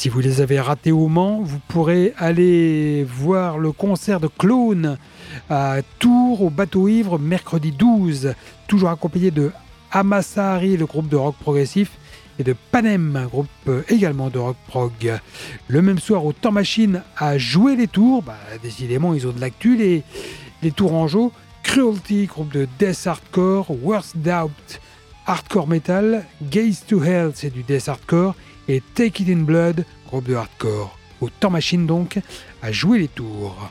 [0.00, 4.96] Si vous les avez ratés au Mans, vous pourrez aller voir le concert de Clone
[5.50, 8.32] à Tours au bateau ivre mercredi 12,
[8.66, 9.52] toujours accompagné de
[9.92, 11.98] Amasahari, le groupe de rock progressif,
[12.40, 15.20] et de Panem, groupe euh, également de rock prog.
[15.68, 19.40] Le même soir au Temps Machine à jouer les tours, bah, décidément ils ont de
[19.40, 20.02] l'actu, les,
[20.62, 21.32] les Tourangeaux,
[21.62, 24.80] Cruelty, groupe de death hardcore, Worst Doubt,
[25.26, 28.34] hardcore metal, Gaze to Hell, c'est du death hardcore,
[28.68, 30.98] et Take It in Blood, groupe de hardcore.
[31.20, 32.18] Au Temps Machine donc,
[32.62, 33.70] à jouer les tours.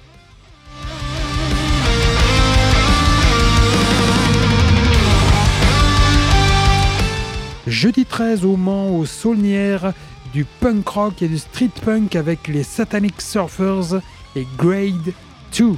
[7.69, 9.93] Jeudi 13 au Mans, au Saulnières,
[10.33, 14.01] du punk rock et du street punk avec les Satanic Surfers
[14.35, 15.13] et Grade
[15.55, 15.73] 2.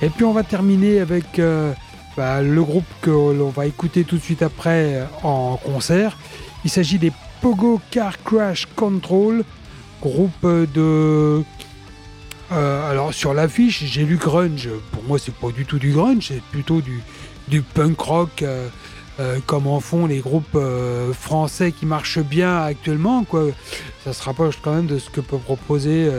[0.00, 1.72] Et puis on va terminer avec euh,
[2.16, 6.16] bah, le groupe que l'on va écouter tout de suite après euh, en concert.
[6.64, 7.12] Il s'agit des
[7.46, 9.44] Pogo Car Crash Control,
[10.02, 11.44] groupe de...
[12.50, 14.68] euh, alors sur l'affiche, j'ai lu grunge.
[14.90, 18.66] Pour moi, c'est pas du tout du grunge, c'est plutôt du, punk rock, euh,
[19.20, 20.58] euh, comme en font les groupes
[21.12, 23.22] français qui marchent bien actuellement.
[23.22, 23.44] Quoi.
[24.02, 26.10] Ça se rapproche quand même de ce que peut proposer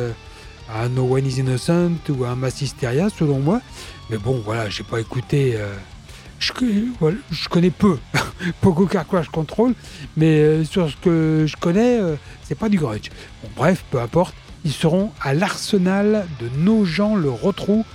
[0.73, 3.59] un No One Is Innocent ou un Mass Hysteria, selon moi.
[4.09, 5.57] Mais bon, voilà, j'ai pas écouté.
[6.39, 7.97] Je, connais peu
[8.61, 9.73] Pogo Car Crash Control,
[10.15, 13.09] mais euh, sur ce que je connais, euh, c'est pas du grunge.
[13.43, 14.35] Bon, bref, peu importe.
[14.65, 17.85] Ils seront à l'arsenal de Nogent-le-Rotrou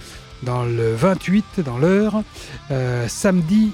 [0.42, 2.22] dans le 28, dans l'heure,
[2.70, 3.72] euh, samedi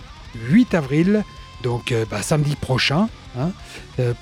[0.50, 1.24] 8 avril,
[1.62, 3.08] donc bah, samedi prochain,
[3.38, 3.50] hein,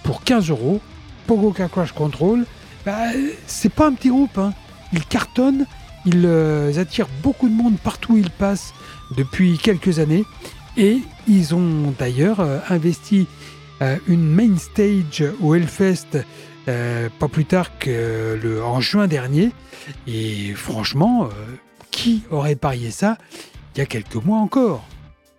[0.02, 0.80] pour 15 euros.
[1.26, 2.44] Pogo Car Crash Control,
[2.84, 3.08] bah,
[3.46, 4.52] c'est pas un petit groupe, hein.
[4.92, 5.66] ils cartonnent,
[6.06, 8.72] ils euh, attirent beaucoup de monde partout où ils passent
[9.16, 10.24] depuis quelques années
[10.76, 13.26] et ils ont d'ailleurs euh, investi
[13.82, 16.24] euh, une main stage au Hellfest
[16.68, 19.52] euh, pas plus tard que le, en juin dernier.
[20.06, 21.28] Et franchement,
[21.92, 23.18] qui aurait parié ça
[23.74, 24.84] il y a quelques mois encore?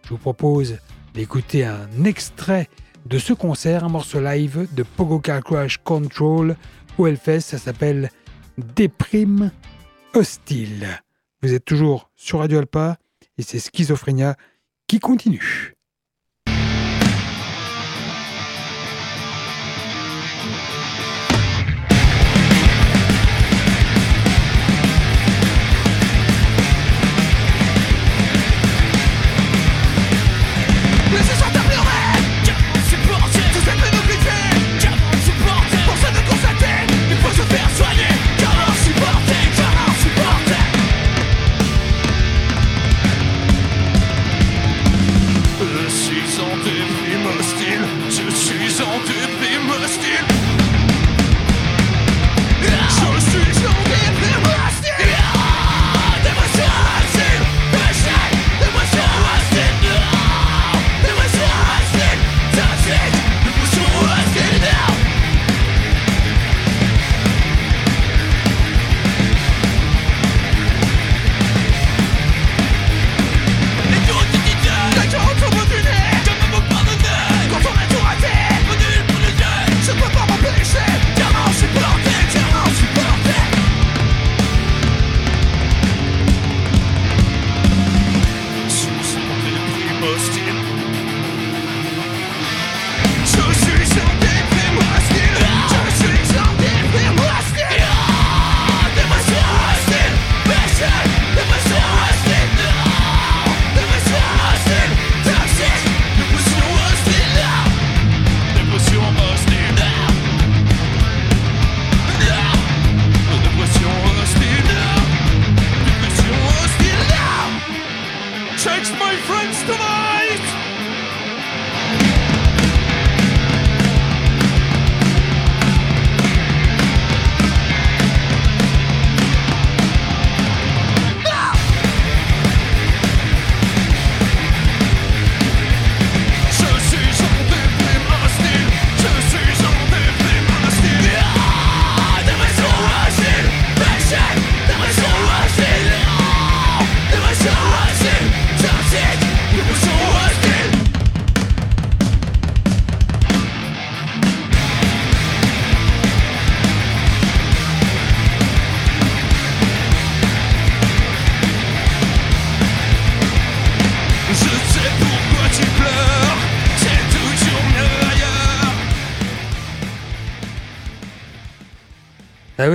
[0.03, 0.77] Je vous propose
[1.13, 2.69] d'écouter un extrait
[3.05, 6.55] de ce concert, un morceau live de Pogo Car Crash Control
[6.97, 7.41] au Hellfest.
[7.41, 8.09] Ça s'appelle
[8.57, 9.51] Déprime
[10.17, 10.99] Hostile.
[11.43, 12.97] Vous êtes toujours sur Radio Alpa
[13.37, 14.35] et c'est Schizophrénia
[14.87, 15.76] qui continue.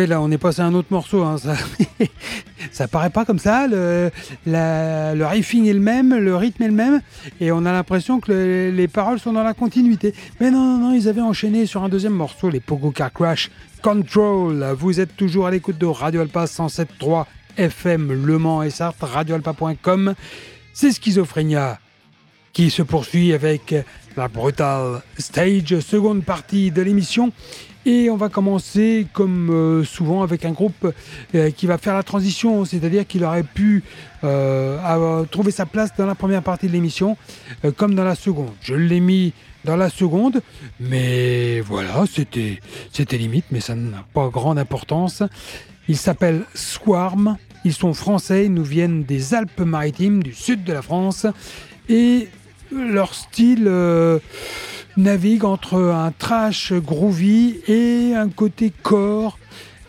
[0.07, 1.22] Là, on est passé à un autre morceau.
[1.22, 2.86] hein, ça...
[2.88, 3.66] paraît pas comme ça.
[3.66, 4.11] Le,
[5.24, 7.00] riffing est le même, le rythme est le même,
[7.40, 10.14] et on a l'impression que le- les paroles sont dans la continuité.
[10.40, 13.50] Mais non, non, non, ils avaient enchaîné sur un deuxième morceau, les Pogo Car Crash
[13.82, 14.64] Control.
[14.78, 17.24] Vous êtes toujours à l'écoute de Radio Alpa 107.3
[17.57, 20.14] FM Le Mans et Sarthe, radioalpa.com.
[20.72, 21.78] C'est Schizophrénia
[22.53, 23.74] qui se poursuit avec
[24.16, 27.32] la Brutal Stage, seconde partie de l'émission.
[27.85, 30.93] Et on va commencer comme euh, souvent avec un groupe
[31.35, 33.83] euh, qui va faire la transition, c'est-à-dire qu'il aurait pu
[34.22, 37.16] euh, trouver sa place dans la première partie de l'émission
[37.76, 38.53] comme dans la seconde.
[38.61, 39.33] Je l'ai mis
[39.64, 40.43] dans la seconde,
[40.78, 42.61] mais voilà, c'était
[42.93, 45.24] c'était limite, mais ça n'a pas grande importance.
[45.89, 50.83] Ils s'appellent Swarm, ils sont français, ils nous viennent des Alpes-Maritimes, du sud de la
[50.83, 51.26] France,
[51.89, 52.28] et
[52.70, 53.68] leur style
[54.97, 59.38] navigue entre un trash groovy et un côté core,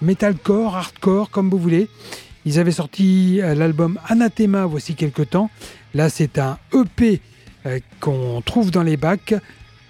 [0.01, 1.89] metalcore, hardcore, comme vous voulez.
[2.45, 5.49] Ils avaient sorti euh, l'album Anathema voici quelques temps.
[5.93, 7.21] Là, c'est un EP
[7.65, 9.33] euh, qu'on trouve dans les bacs,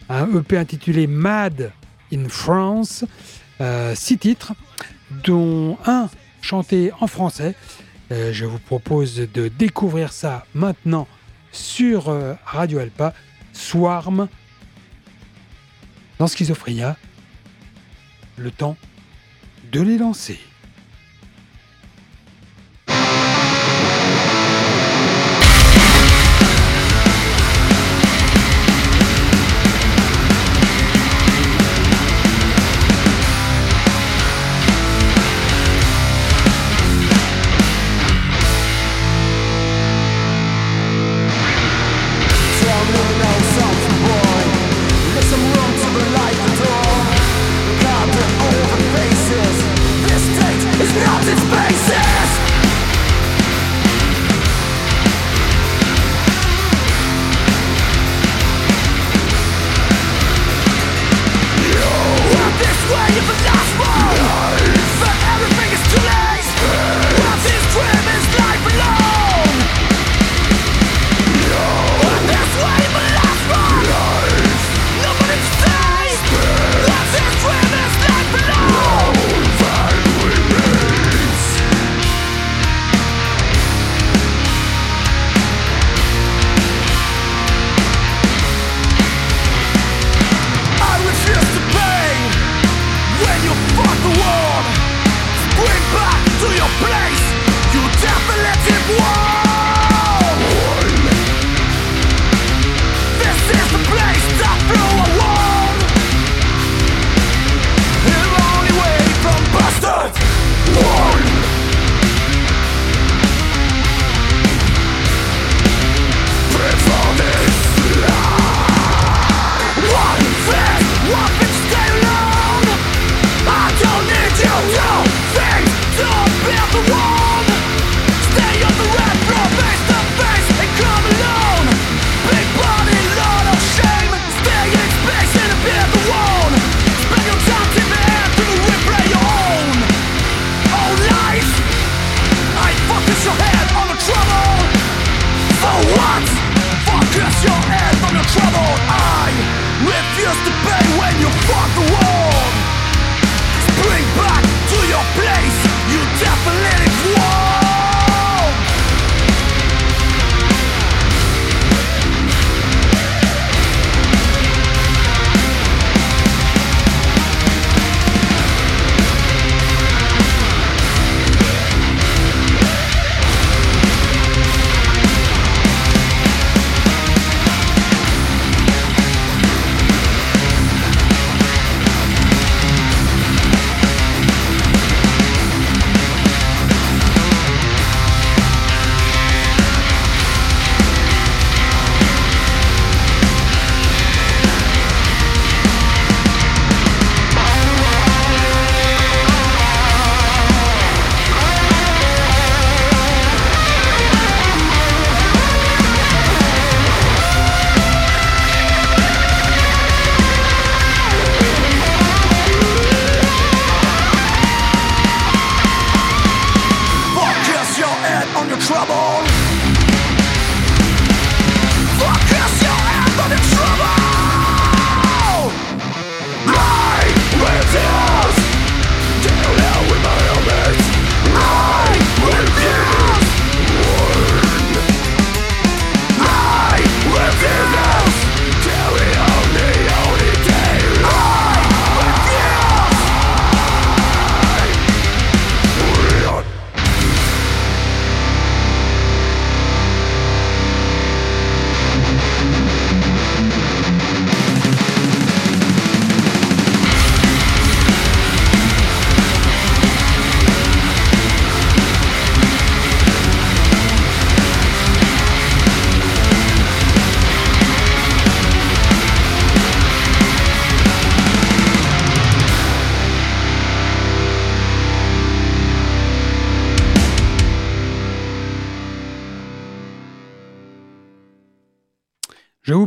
[0.10, 1.72] un EP intitulé Mad
[2.14, 3.06] in France,
[3.62, 4.54] euh, six titres,
[5.26, 6.10] dont un
[6.42, 7.56] chanté en français.
[8.12, 11.08] Je vous propose de découvrir ça maintenant
[11.52, 13.12] sur Radio Alpa,
[13.54, 14.28] Swarm,
[16.24, 16.96] dans Schizophrénia.
[18.38, 18.78] Le temps
[19.74, 20.40] de les lancer.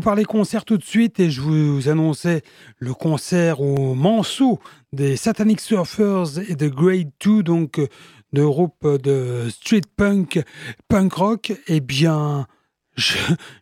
[0.07, 2.43] Parler concert tout de suite et je vous annonçais
[2.79, 4.61] le concert au Manceau
[4.93, 7.89] des Satanic Surfers et de Grade 2, donc euh,
[8.33, 10.41] de groupe de street punk,
[10.87, 11.55] punk rock.
[11.67, 12.47] Eh bien,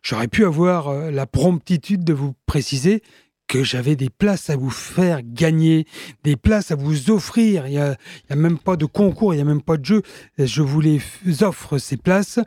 [0.03, 3.01] j'aurais pu avoir euh, la promptitude de vous préciser
[3.47, 5.87] que j'avais des places à vous faire gagner,
[6.23, 7.65] des places à vous offrir.
[7.65, 7.97] Il n'y a,
[8.29, 10.03] a même pas de concours, il n'y a même pas de jeu.
[10.37, 11.01] Je vous les
[11.41, 12.39] offre ces places.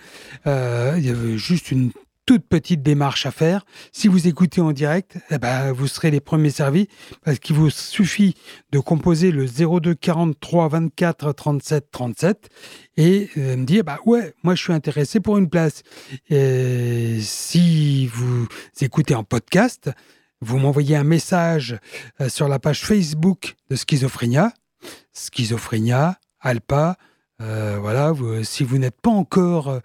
[0.47, 1.91] Euh, il y avait juste une
[2.29, 3.64] toute petite démarche à faire.
[3.91, 6.87] Si vous écoutez en direct, eh ben, vous serez les premiers servis
[7.24, 8.35] parce qu'il vous suffit
[8.70, 12.51] de composer le 02 43 24 37 37
[12.99, 15.81] et euh, me dire bah ouais, moi je suis intéressé pour une place.
[16.29, 18.47] Si vous
[18.83, 19.91] écoutez en podcast,
[20.43, 21.79] vous m'envoyez un message
[22.20, 24.53] euh, sur la page Facebook de Schizophrénia,
[25.14, 26.99] Schizophrénia, Alpa.
[27.41, 28.12] Euh, voilà,
[28.43, 29.80] si vous n'êtes pas encore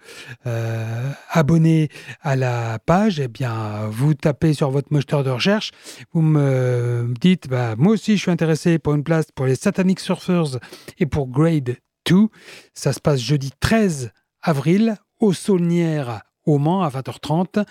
[0.46, 1.88] euh, abonné
[2.20, 5.70] à la page, eh bien, vous tapez sur votre moteur de recherche,
[6.12, 10.00] vous me dites, bah, moi aussi, je suis intéressé pour une place pour les Satanic
[10.00, 10.58] Surfers
[10.98, 11.76] et pour Grade
[12.06, 12.28] 2.
[12.74, 14.10] Ça se passe jeudi 13
[14.42, 17.64] avril au Saulnières au Mans à 20h30.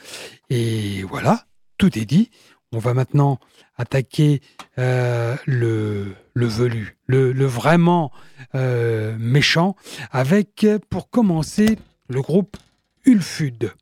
[0.49, 1.45] Et voilà,
[1.77, 2.29] tout est dit.
[2.71, 3.39] On va maintenant
[3.77, 4.41] attaquer
[4.79, 8.11] euh, le, le velu, le, vraiment
[8.55, 9.75] euh, méchant,
[10.11, 11.77] avec, pour commencer,
[12.09, 12.57] le groupe
[13.05, 13.73] Ulfud.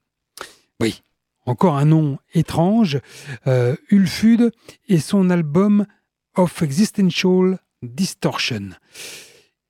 [0.80, 1.02] Oui,
[1.46, 3.00] encore un nom étrange.
[3.48, 4.52] Euh, Ulfud
[4.88, 5.86] et son album
[6.36, 8.70] Of Existential Distortion.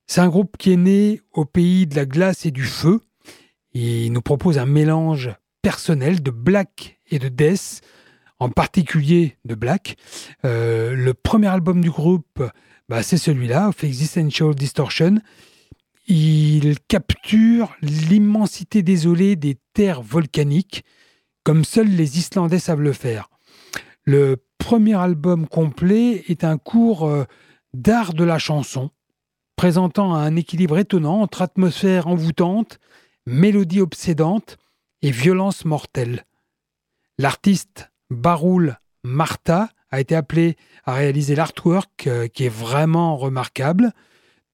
[0.06, 3.00] C'est un groupe qui est né au pays de la glace et du feu.
[3.72, 5.30] Il nous propose un mélange
[5.62, 7.80] personnel de black et de death,
[8.38, 9.96] en particulier de black.
[10.44, 12.42] Euh, le premier album du groupe,
[12.92, 15.14] bah, c'est celui-là, Of Existential Distortion.
[16.08, 20.84] Il capture l'immensité désolée des terres volcaniques,
[21.42, 23.30] comme seuls les Islandais savent le faire.
[24.04, 27.24] Le premier album complet est un cours euh,
[27.72, 28.90] d'art de la chanson,
[29.56, 32.78] présentant un équilibre étonnant entre atmosphère envoûtante,
[33.24, 34.58] mélodie obsédante
[35.00, 36.26] et violence mortelle.
[37.16, 43.92] L'artiste Baroul Martha a été appelé à réaliser l'artwork euh, qui est vraiment remarquable,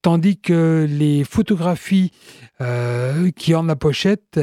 [0.03, 2.13] tandis que les photographies
[2.61, 4.41] euh, qui ornent la pochette,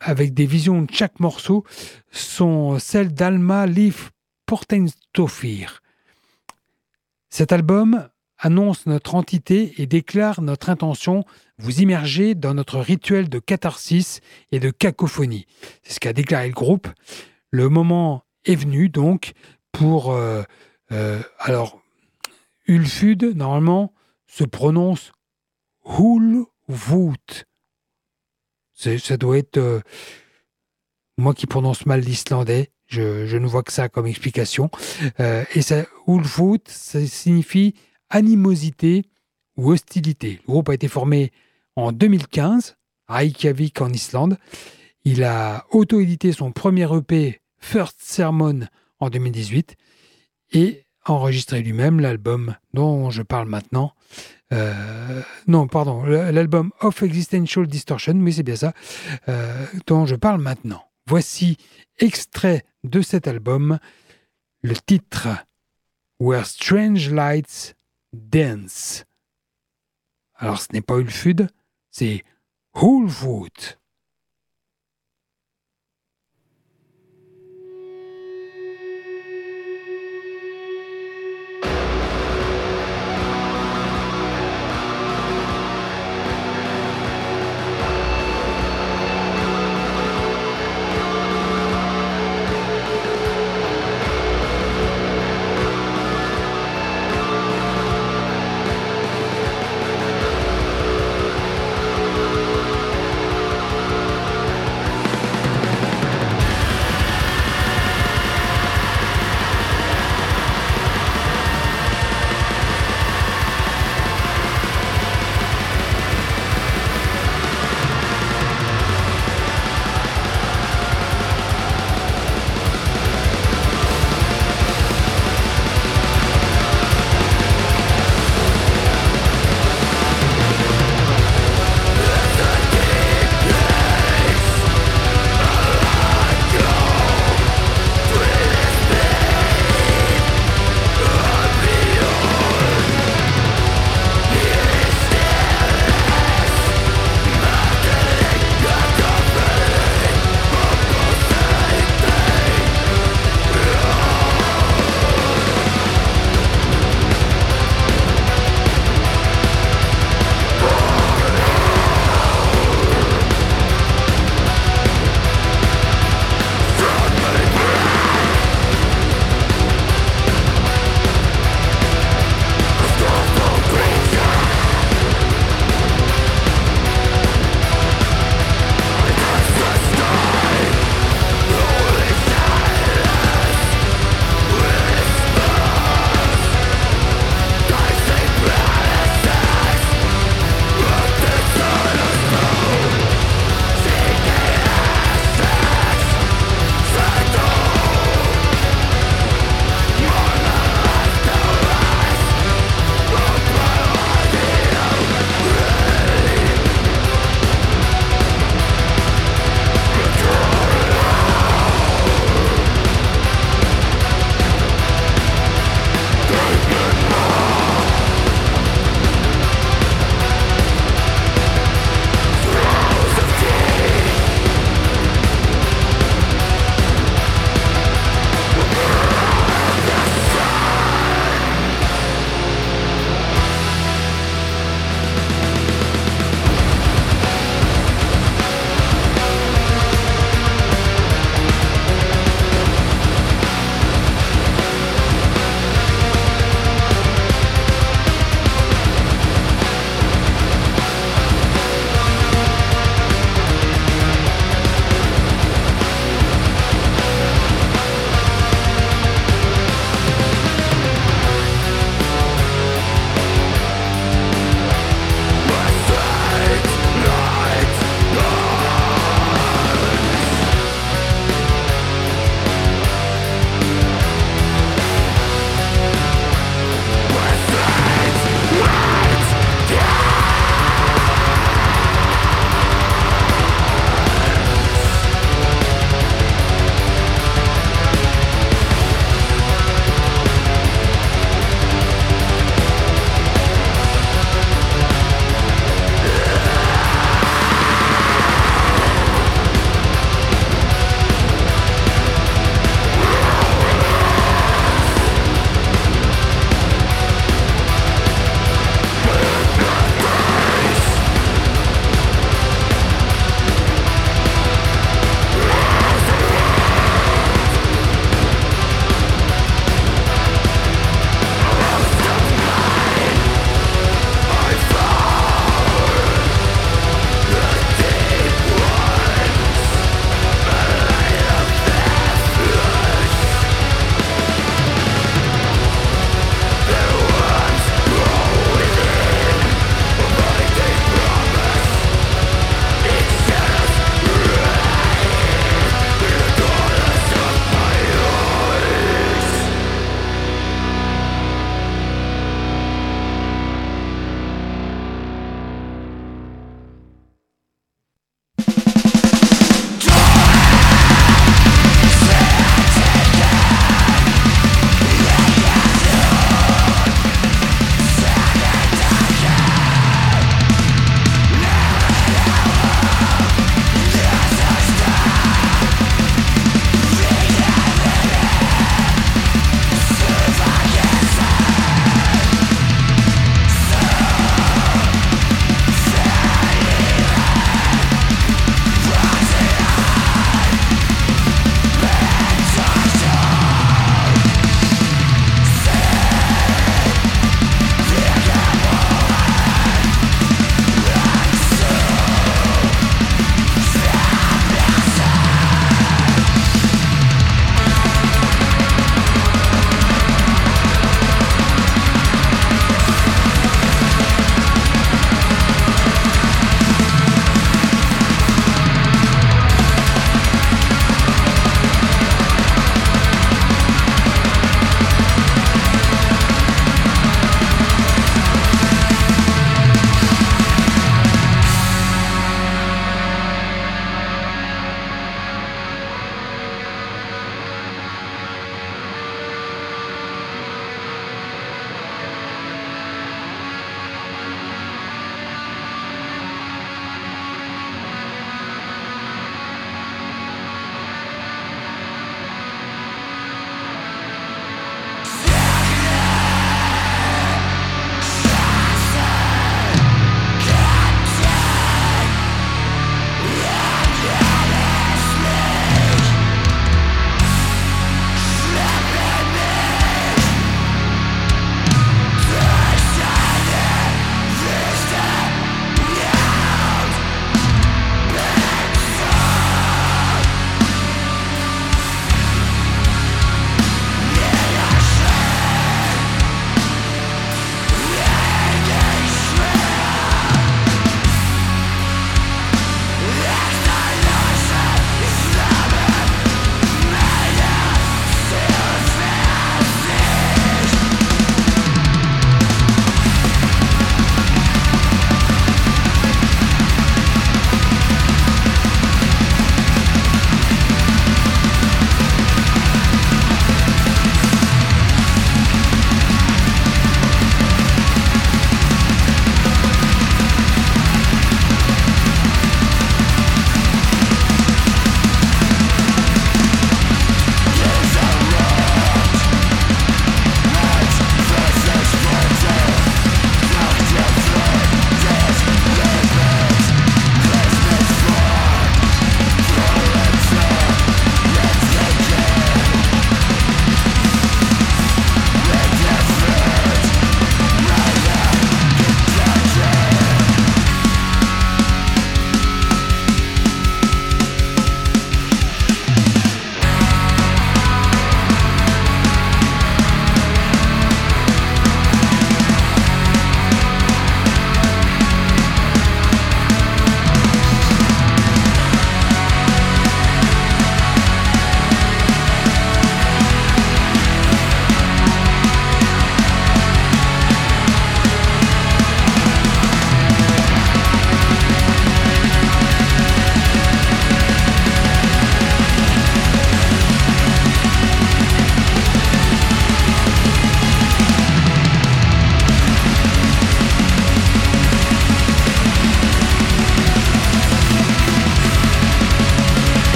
[0.00, 1.64] avec des visions de chaque morceau,
[2.10, 4.10] sont celles d'Alma Leaf
[4.44, 5.82] Portenstofir.
[7.30, 8.08] Cet album
[8.38, 11.24] annonce notre entité et déclare notre intention
[11.58, 14.20] vous immerger dans notre rituel de catharsis
[14.52, 15.46] et de cacophonie.
[15.82, 16.88] C'est ce qu'a déclaré le groupe.
[17.50, 19.32] Le moment est venu donc
[19.78, 20.12] pour...
[20.12, 20.42] euh,
[20.92, 21.80] euh, alors,
[22.66, 23.92] Ulfud, normalement,
[24.26, 25.12] se prononce.
[28.74, 29.58] C'est- Ça doit être...
[29.58, 29.80] euh,
[31.18, 34.70] moi qui prononce mal l'islandais, je, ne vois que ça comme explication.
[35.54, 37.74] Et ça, Ulfut, ça signifie
[38.10, 39.06] animosité
[39.56, 40.40] ou hostilité.
[40.46, 41.32] Le groupe a été formé
[41.74, 42.76] en 2015
[43.08, 44.36] à Reykjavik en Islande.
[45.04, 48.60] Il a auto-édité son premier EP First Sermon
[49.00, 49.76] en 2018
[50.52, 53.92] et enregistré lui-même l'album dont je parle maintenant.
[54.52, 58.72] Euh, non, pardon, l'album Of Existential Distortion, mais c'est bien ça,
[59.28, 60.84] euh, dont je parle maintenant.
[61.06, 61.56] Voici
[61.98, 63.78] extrait de cet album,
[64.62, 65.28] le titre
[66.18, 67.76] Where Strange Lights
[68.12, 69.04] Dance.
[70.34, 71.48] Alors ce n'est pas Ulfud,
[71.90, 72.24] c'est
[72.74, 73.50] Hulwood.
[73.52, 73.85] Where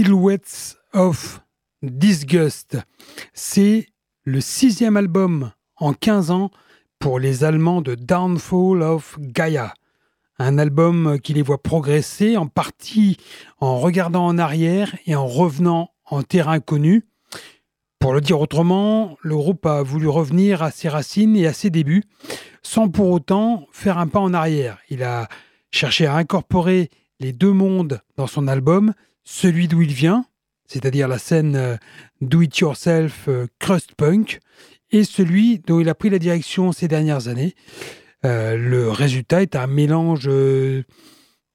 [0.00, 1.42] Silhouettes of
[1.82, 2.78] Disgust.
[3.34, 3.86] C'est
[4.24, 6.50] le sixième album en 15 ans
[6.98, 9.74] pour les Allemands de Downfall of Gaia.
[10.38, 13.18] Un album qui les voit progresser en partie
[13.58, 17.06] en regardant en arrière et en revenant en terrain connu.
[17.98, 21.68] Pour le dire autrement, le groupe a voulu revenir à ses racines et à ses
[21.68, 22.04] débuts,
[22.62, 24.78] sans pour autant faire un pas en arrière.
[24.88, 25.28] Il a
[25.70, 28.94] cherché à incorporer les deux mondes dans son album,
[29.24, 30.24] celui d'où il vient,
[30.66, 31.76] c'est-à-dire la scène euh,
[32.20, 34.40] do-it-yourself euh, crust punk,
[34.92, 37.54] et celui dont il a pris la direction ces dernières années.
[38.24, 40.28] Euh, le résultat est un mélange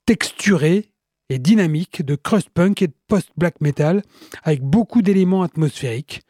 [0.06, 0.90] texturé
[1.30, 4.02] et dynamique de crust punk et de post-black metal,
[4.44, 6.22] avec beaucoup d'éléments atmosphériques.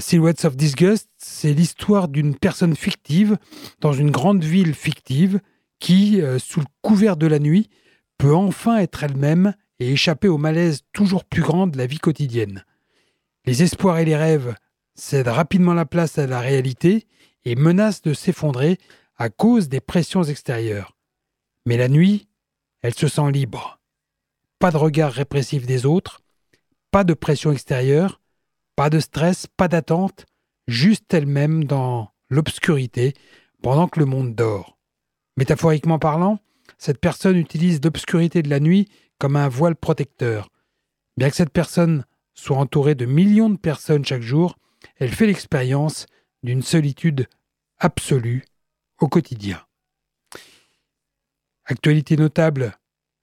[0.00, 3.36] Silhouettes of Disgust, c'est l'histoire d'une personne fictive
[3.80, 5.40] dans une grande ville fictive
[5.80, 7.68] qui, sous le couvert de la nuit,
[8.16, 12.64] peut enfin être elle-même et échapper au malaise toujours plus grand de la vie quotidienne.
[13.44, 14.54] Les espoirs et les rêves
[14.94, 17.06] cèdent rapidement la place à la réalité
[17.44, 18.78] et menacent de s'effondrer
[19.16, 20.96] à cause des pressions extérieures.
[21.66, 22.28] Mais la nuit,
[22.82, 23.80] elle se sent libre.
[24.60, 26.20] Pas de regard répressif des autres,
[26.92, 28.20] pas de pression extérieure,
[28.76, 30.26] pas de stress, pas d'attente,
[30.68, 33.14] juste elle-même dans l'obscurité
[33.62, 34.78] pendant que le monde dort.
[35.36, 36.38] Métaphoriquement parlant,
[36.78, 38.88] cette personne utilise l'obscurité de la nuit
[39.22, 40.48] comme un voile protecteur.
[41.16, 42.04] Bien que cette personne
[42.34, 44.56] soit entourée de millions de personnes chaque jour,
[44.96, 46.06] elle fait l'expérience
[46.42, 47.28] d'une solitude
[47.78, 48.44] absolue
[48.98, 49.60] au quotidien.
[51.66, 52.76] Actualité notable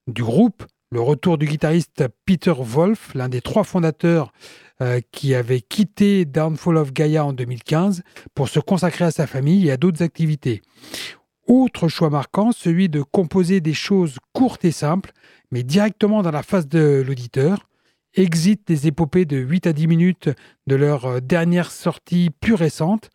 [0.08, 4.32] du groupe, le retour du guitariste Peter Wolf, l'un des trois fondateurs
[4.80, 8.04] euh, qui avait quitté Downfall of Gaia en 2015
[8.36, 10.62] pour se consacrer à sa famille et à d'autres activités.
[11.46, 15.12] Autre choix marquant, celui de composer des choses courtes et simples,
[15.52, 17.70] mais directement dans la face de l'auditeur.
[18.16, 20.30] Exit des épopées de 8 à 10 minutes
[20.66, 23.10] de leur euh, dernière sortie plus récente.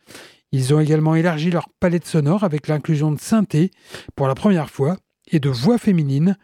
[0.51, 3.71] Ils ont également élargi leur palette sonore avec l'inclusion de synthé
[4.15, 4.97] pour la première fois
[5.29, 6.37] et de voix féminines.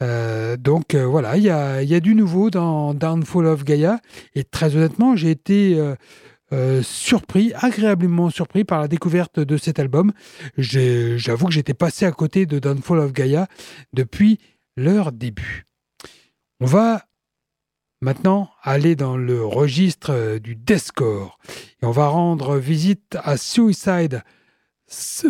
[0.00, 4.00] Euh, donc euh, voilà, il y a, du nouveau dans Downfall of Gaia.
[4.34, 5.80] Et très honnêtement, j'ai été
[6.82, 10.12] surpris, agréablement surpris par la découverte de cet album.
[10.58, 13.46] J'avoue que j'étais passé à côté de Downfall of Gaia
[13.94, 14.38] depuis
[14.76, 15.66] leur début.
[16.60, 17.06] On va
[18.00, 21.38] maintenant aller dans le registre euh, du deathcore
[21.82, 24.22] et on va rendre visite à Suicide,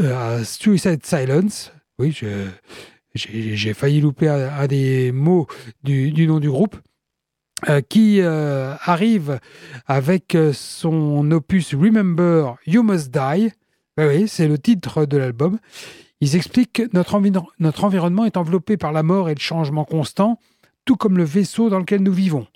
[0.04, 1.72] à Suicide Silence.
[1.98, 2.16] Oui,
[3.14, 5.46] j'ai failli louper un, des mots
[5.82, 6.76] du, du nom du groupe.
[7.68, 9.38] euh, qui euh, arrive
[9.86, 13.52] avec euh, son opus Remember You Must Die.
[13.98, 15.58] Oui, c'est le titre de l'album.
[16.22, 19.84] Ils expliquent que notre, envi- notre environnement est enveloppé par la mort et le changement
[19.84, 20.38] constant,
[20.84, 22.46] tout comme le vaisseau dans lequel nous vivons.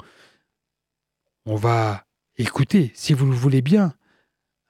[1.47, 2.05] On va
[2.39, 3.93] écouter, si vous le voulez bien,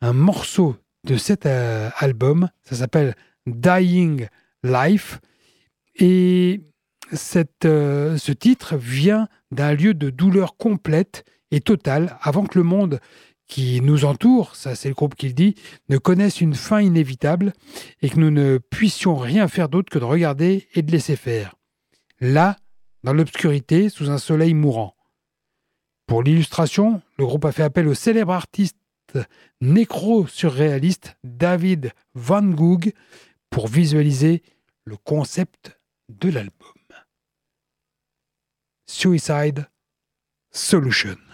[0.00, 2.48] un morceau de cet euh, album.
[2.64, 3.14] Ça s'appelle
[3.44, 4.28] Dying
[4.62, 5.20] Life.
[5.96, 6.62] Et
[7.66, 12.98] euh, ce titre vient d'un lieu de douleur complète et totale avant que le monde
[13.46, 15.54] qui nous entoure, ça c'est le groupe qui le dit,
[15.88, 17.52] ne connaisse une fin inévitable
[18.02, 21.54] et que nous ne puissions rien faire d'autre que de regarder et de laisser faire.
[22.20, 22.56] Là,
[23.04, 24.96] dans l'obscurité, sous un soleil mourant.
[26.06, 28.76] Pour l'illustration, le groupe a fait appel au célèbre artiste
[29.60, 32.92] nécro-surréaliste David Van Gogh
[33.50, 34.42] pour visualiser
[34.84, 35.78] le concept
[36.08, 36.72] de l'album.
[38.86, 39.68] Suicide
[40.52, 41.25] Solution.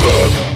[0.00, 0.47] Stop!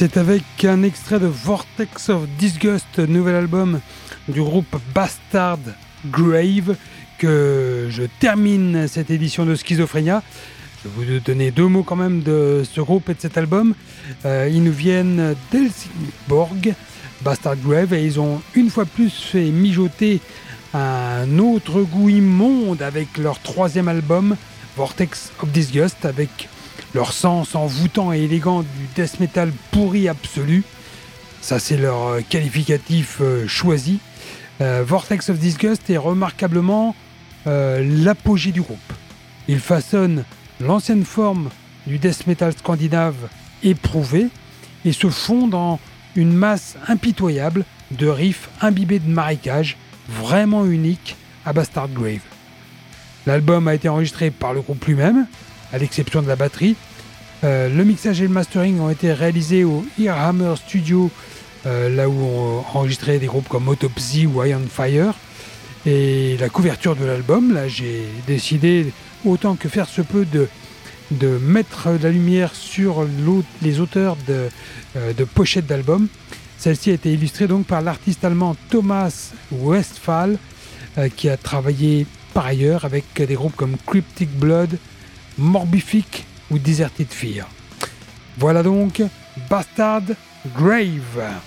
[0.00, 3.80] C'est avec un extrait de Vortex of Disgust, nouvel album
[4.28, 5.58] du groupe Bastard
[6.06, 6.74] Grave,
[7.18, 10.22] que je termine cette édition de Schizophrénia.
[10.82, 13.74] Je vais vous donner deux mots quand même de ce groupe et de cet album.
[14.24, 16.74] Euh, ils nous viennent d'Helsingborg,
[17.20, 20.22] Bastard Grave, et ils ont une fois plus fait mijoter
[20.72, 24.34] un autre goût immonde avec leur troisième album,
[24.78, 26.48] Vortex of Disgust, avec
[26.94, 30.64] leur sens envoûtant et élégant du death metal pourri absolu.
[31.40, 33.98] Ça, c'est leur euh, qualificatif euh, choisi.
[34.60, 36.94] Euh, Vortex of Disgust est remarquablement
[37.46, 38.92] l'apogée du groupe.
[39.48, 40.24] Il façonne
[40.60, 41.48] l'ancienne forme
[41.86, 43.16] du death metal scandinave
[43.62, 44.28] éprouvé
[44.84, 45.80] et se fond dans
[46.16, 52.20] une masse impitoyable de riffs imbibés de marécages, vraiment uniques à Bastard Grave.
[53.26, 55.26] L'album a été enregistré par le groupe lui-même,
[55.72, 56.76] à l'exception de la batterie.
[57.42, 61.10] Euh, le mixage et le mastering ont été réalisés au Earhammer Studio,
[61.66, 65.14] euh, là où on enregistrait des groupes comme Autopsy ou Iron Fire.
[65.86, 68.92] Et la couverture de l'album, là j'ai décidé,
[69.24, 70.48] autant que faire se peut, de,
[71.12, 73.06] de mettre la lumière sur
[73.62, 74.48] les auteurs de,
[74.96, 76.08] euh, de pochettes d'albums.
[76.58, 80.36] Celle-ci a été illustrée donc par l'artiste allemand Thomas Westphal,
[81.16, 84.76] qui a travaillé par ailleurs avec des groupes comme Cryptic Blood,
[85.40, 87.48] Morbific ou Deserted Fear.
[88.36, 89.02] Voilà donc
[89.48, 90.04] Bastard
[90.54, 91.40] Grave.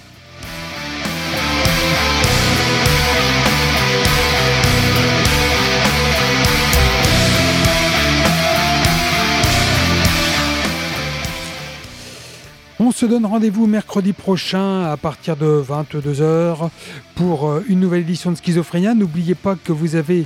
[12.79, 16.69] On se donne rendez-vous mercredi prochain à partir de 22h
[17.13, 18.95] pour euh, une nouvelle édition de Schizophrénia.
[18.95, 20.25] N'oubliez pas que vous avez,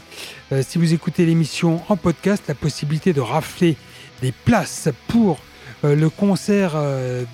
[0.54, 3.76] euh, si vous écoutez l'émission en podcast, la possibilité de rafler
[4.22, 5.40] des places pour
[5.84, 6.82] euh, le concert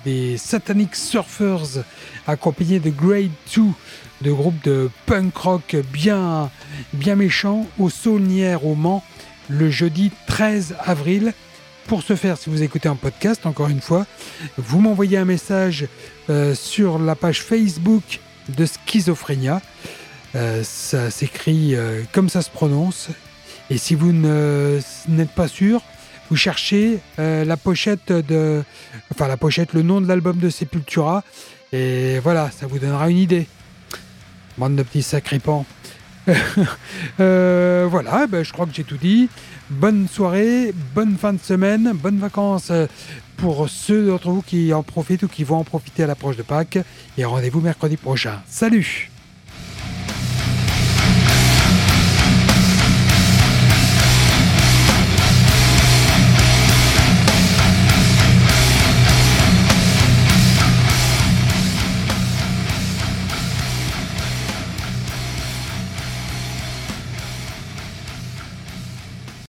[0.04, 1.84] des Satanic Surfers
[2.26, 3.62] accompagné de Grade 2,
[4.22, 6.50] de groupe de punk rock bien,
[6.92, 9.04] bien méchant au Saulnières au Mans
[9.48, 11.34] le jeudi 13 avril.
[11.86, 14.06] Pour ce faire, si vous écoutez un podcast, encore une fois,
[14.56, 15.86] vous m'envoyez un message
[16.30, 19.60] euh, sur la page Facebook de Schizophrénia.
[20.34, 23.10] Euh, ça s'écrit euh, comme ça se prononce.
[23.68, 25.82] Et si vous n'êtes pas sûr,
[26.30, 28.62] vous cherchez la pochette de,
[29.10, 31.22] enfin la pochette, le nom de l'album de Sepultura,
[31.72, 33.46] et voilà, ça vous donnera une idée.
[34.58, 35.66] Bande de petits sacripants.
[37.18, 39.28] Voilà, ben, je crois que j'ai tout dit.
[39.70, 42.86] Bonne soirée, bonne fin de semaine, bonnes vacances euh,
[43.38, 46.42] pour ceux d'entre vous qui en profitent ou qui vont en profiter à l'approche de
[46.42, 46.78] Pâques.
[47.16, 48.42] Et rendez-vous mercredi prochain.
[48.46, 49.10] Salut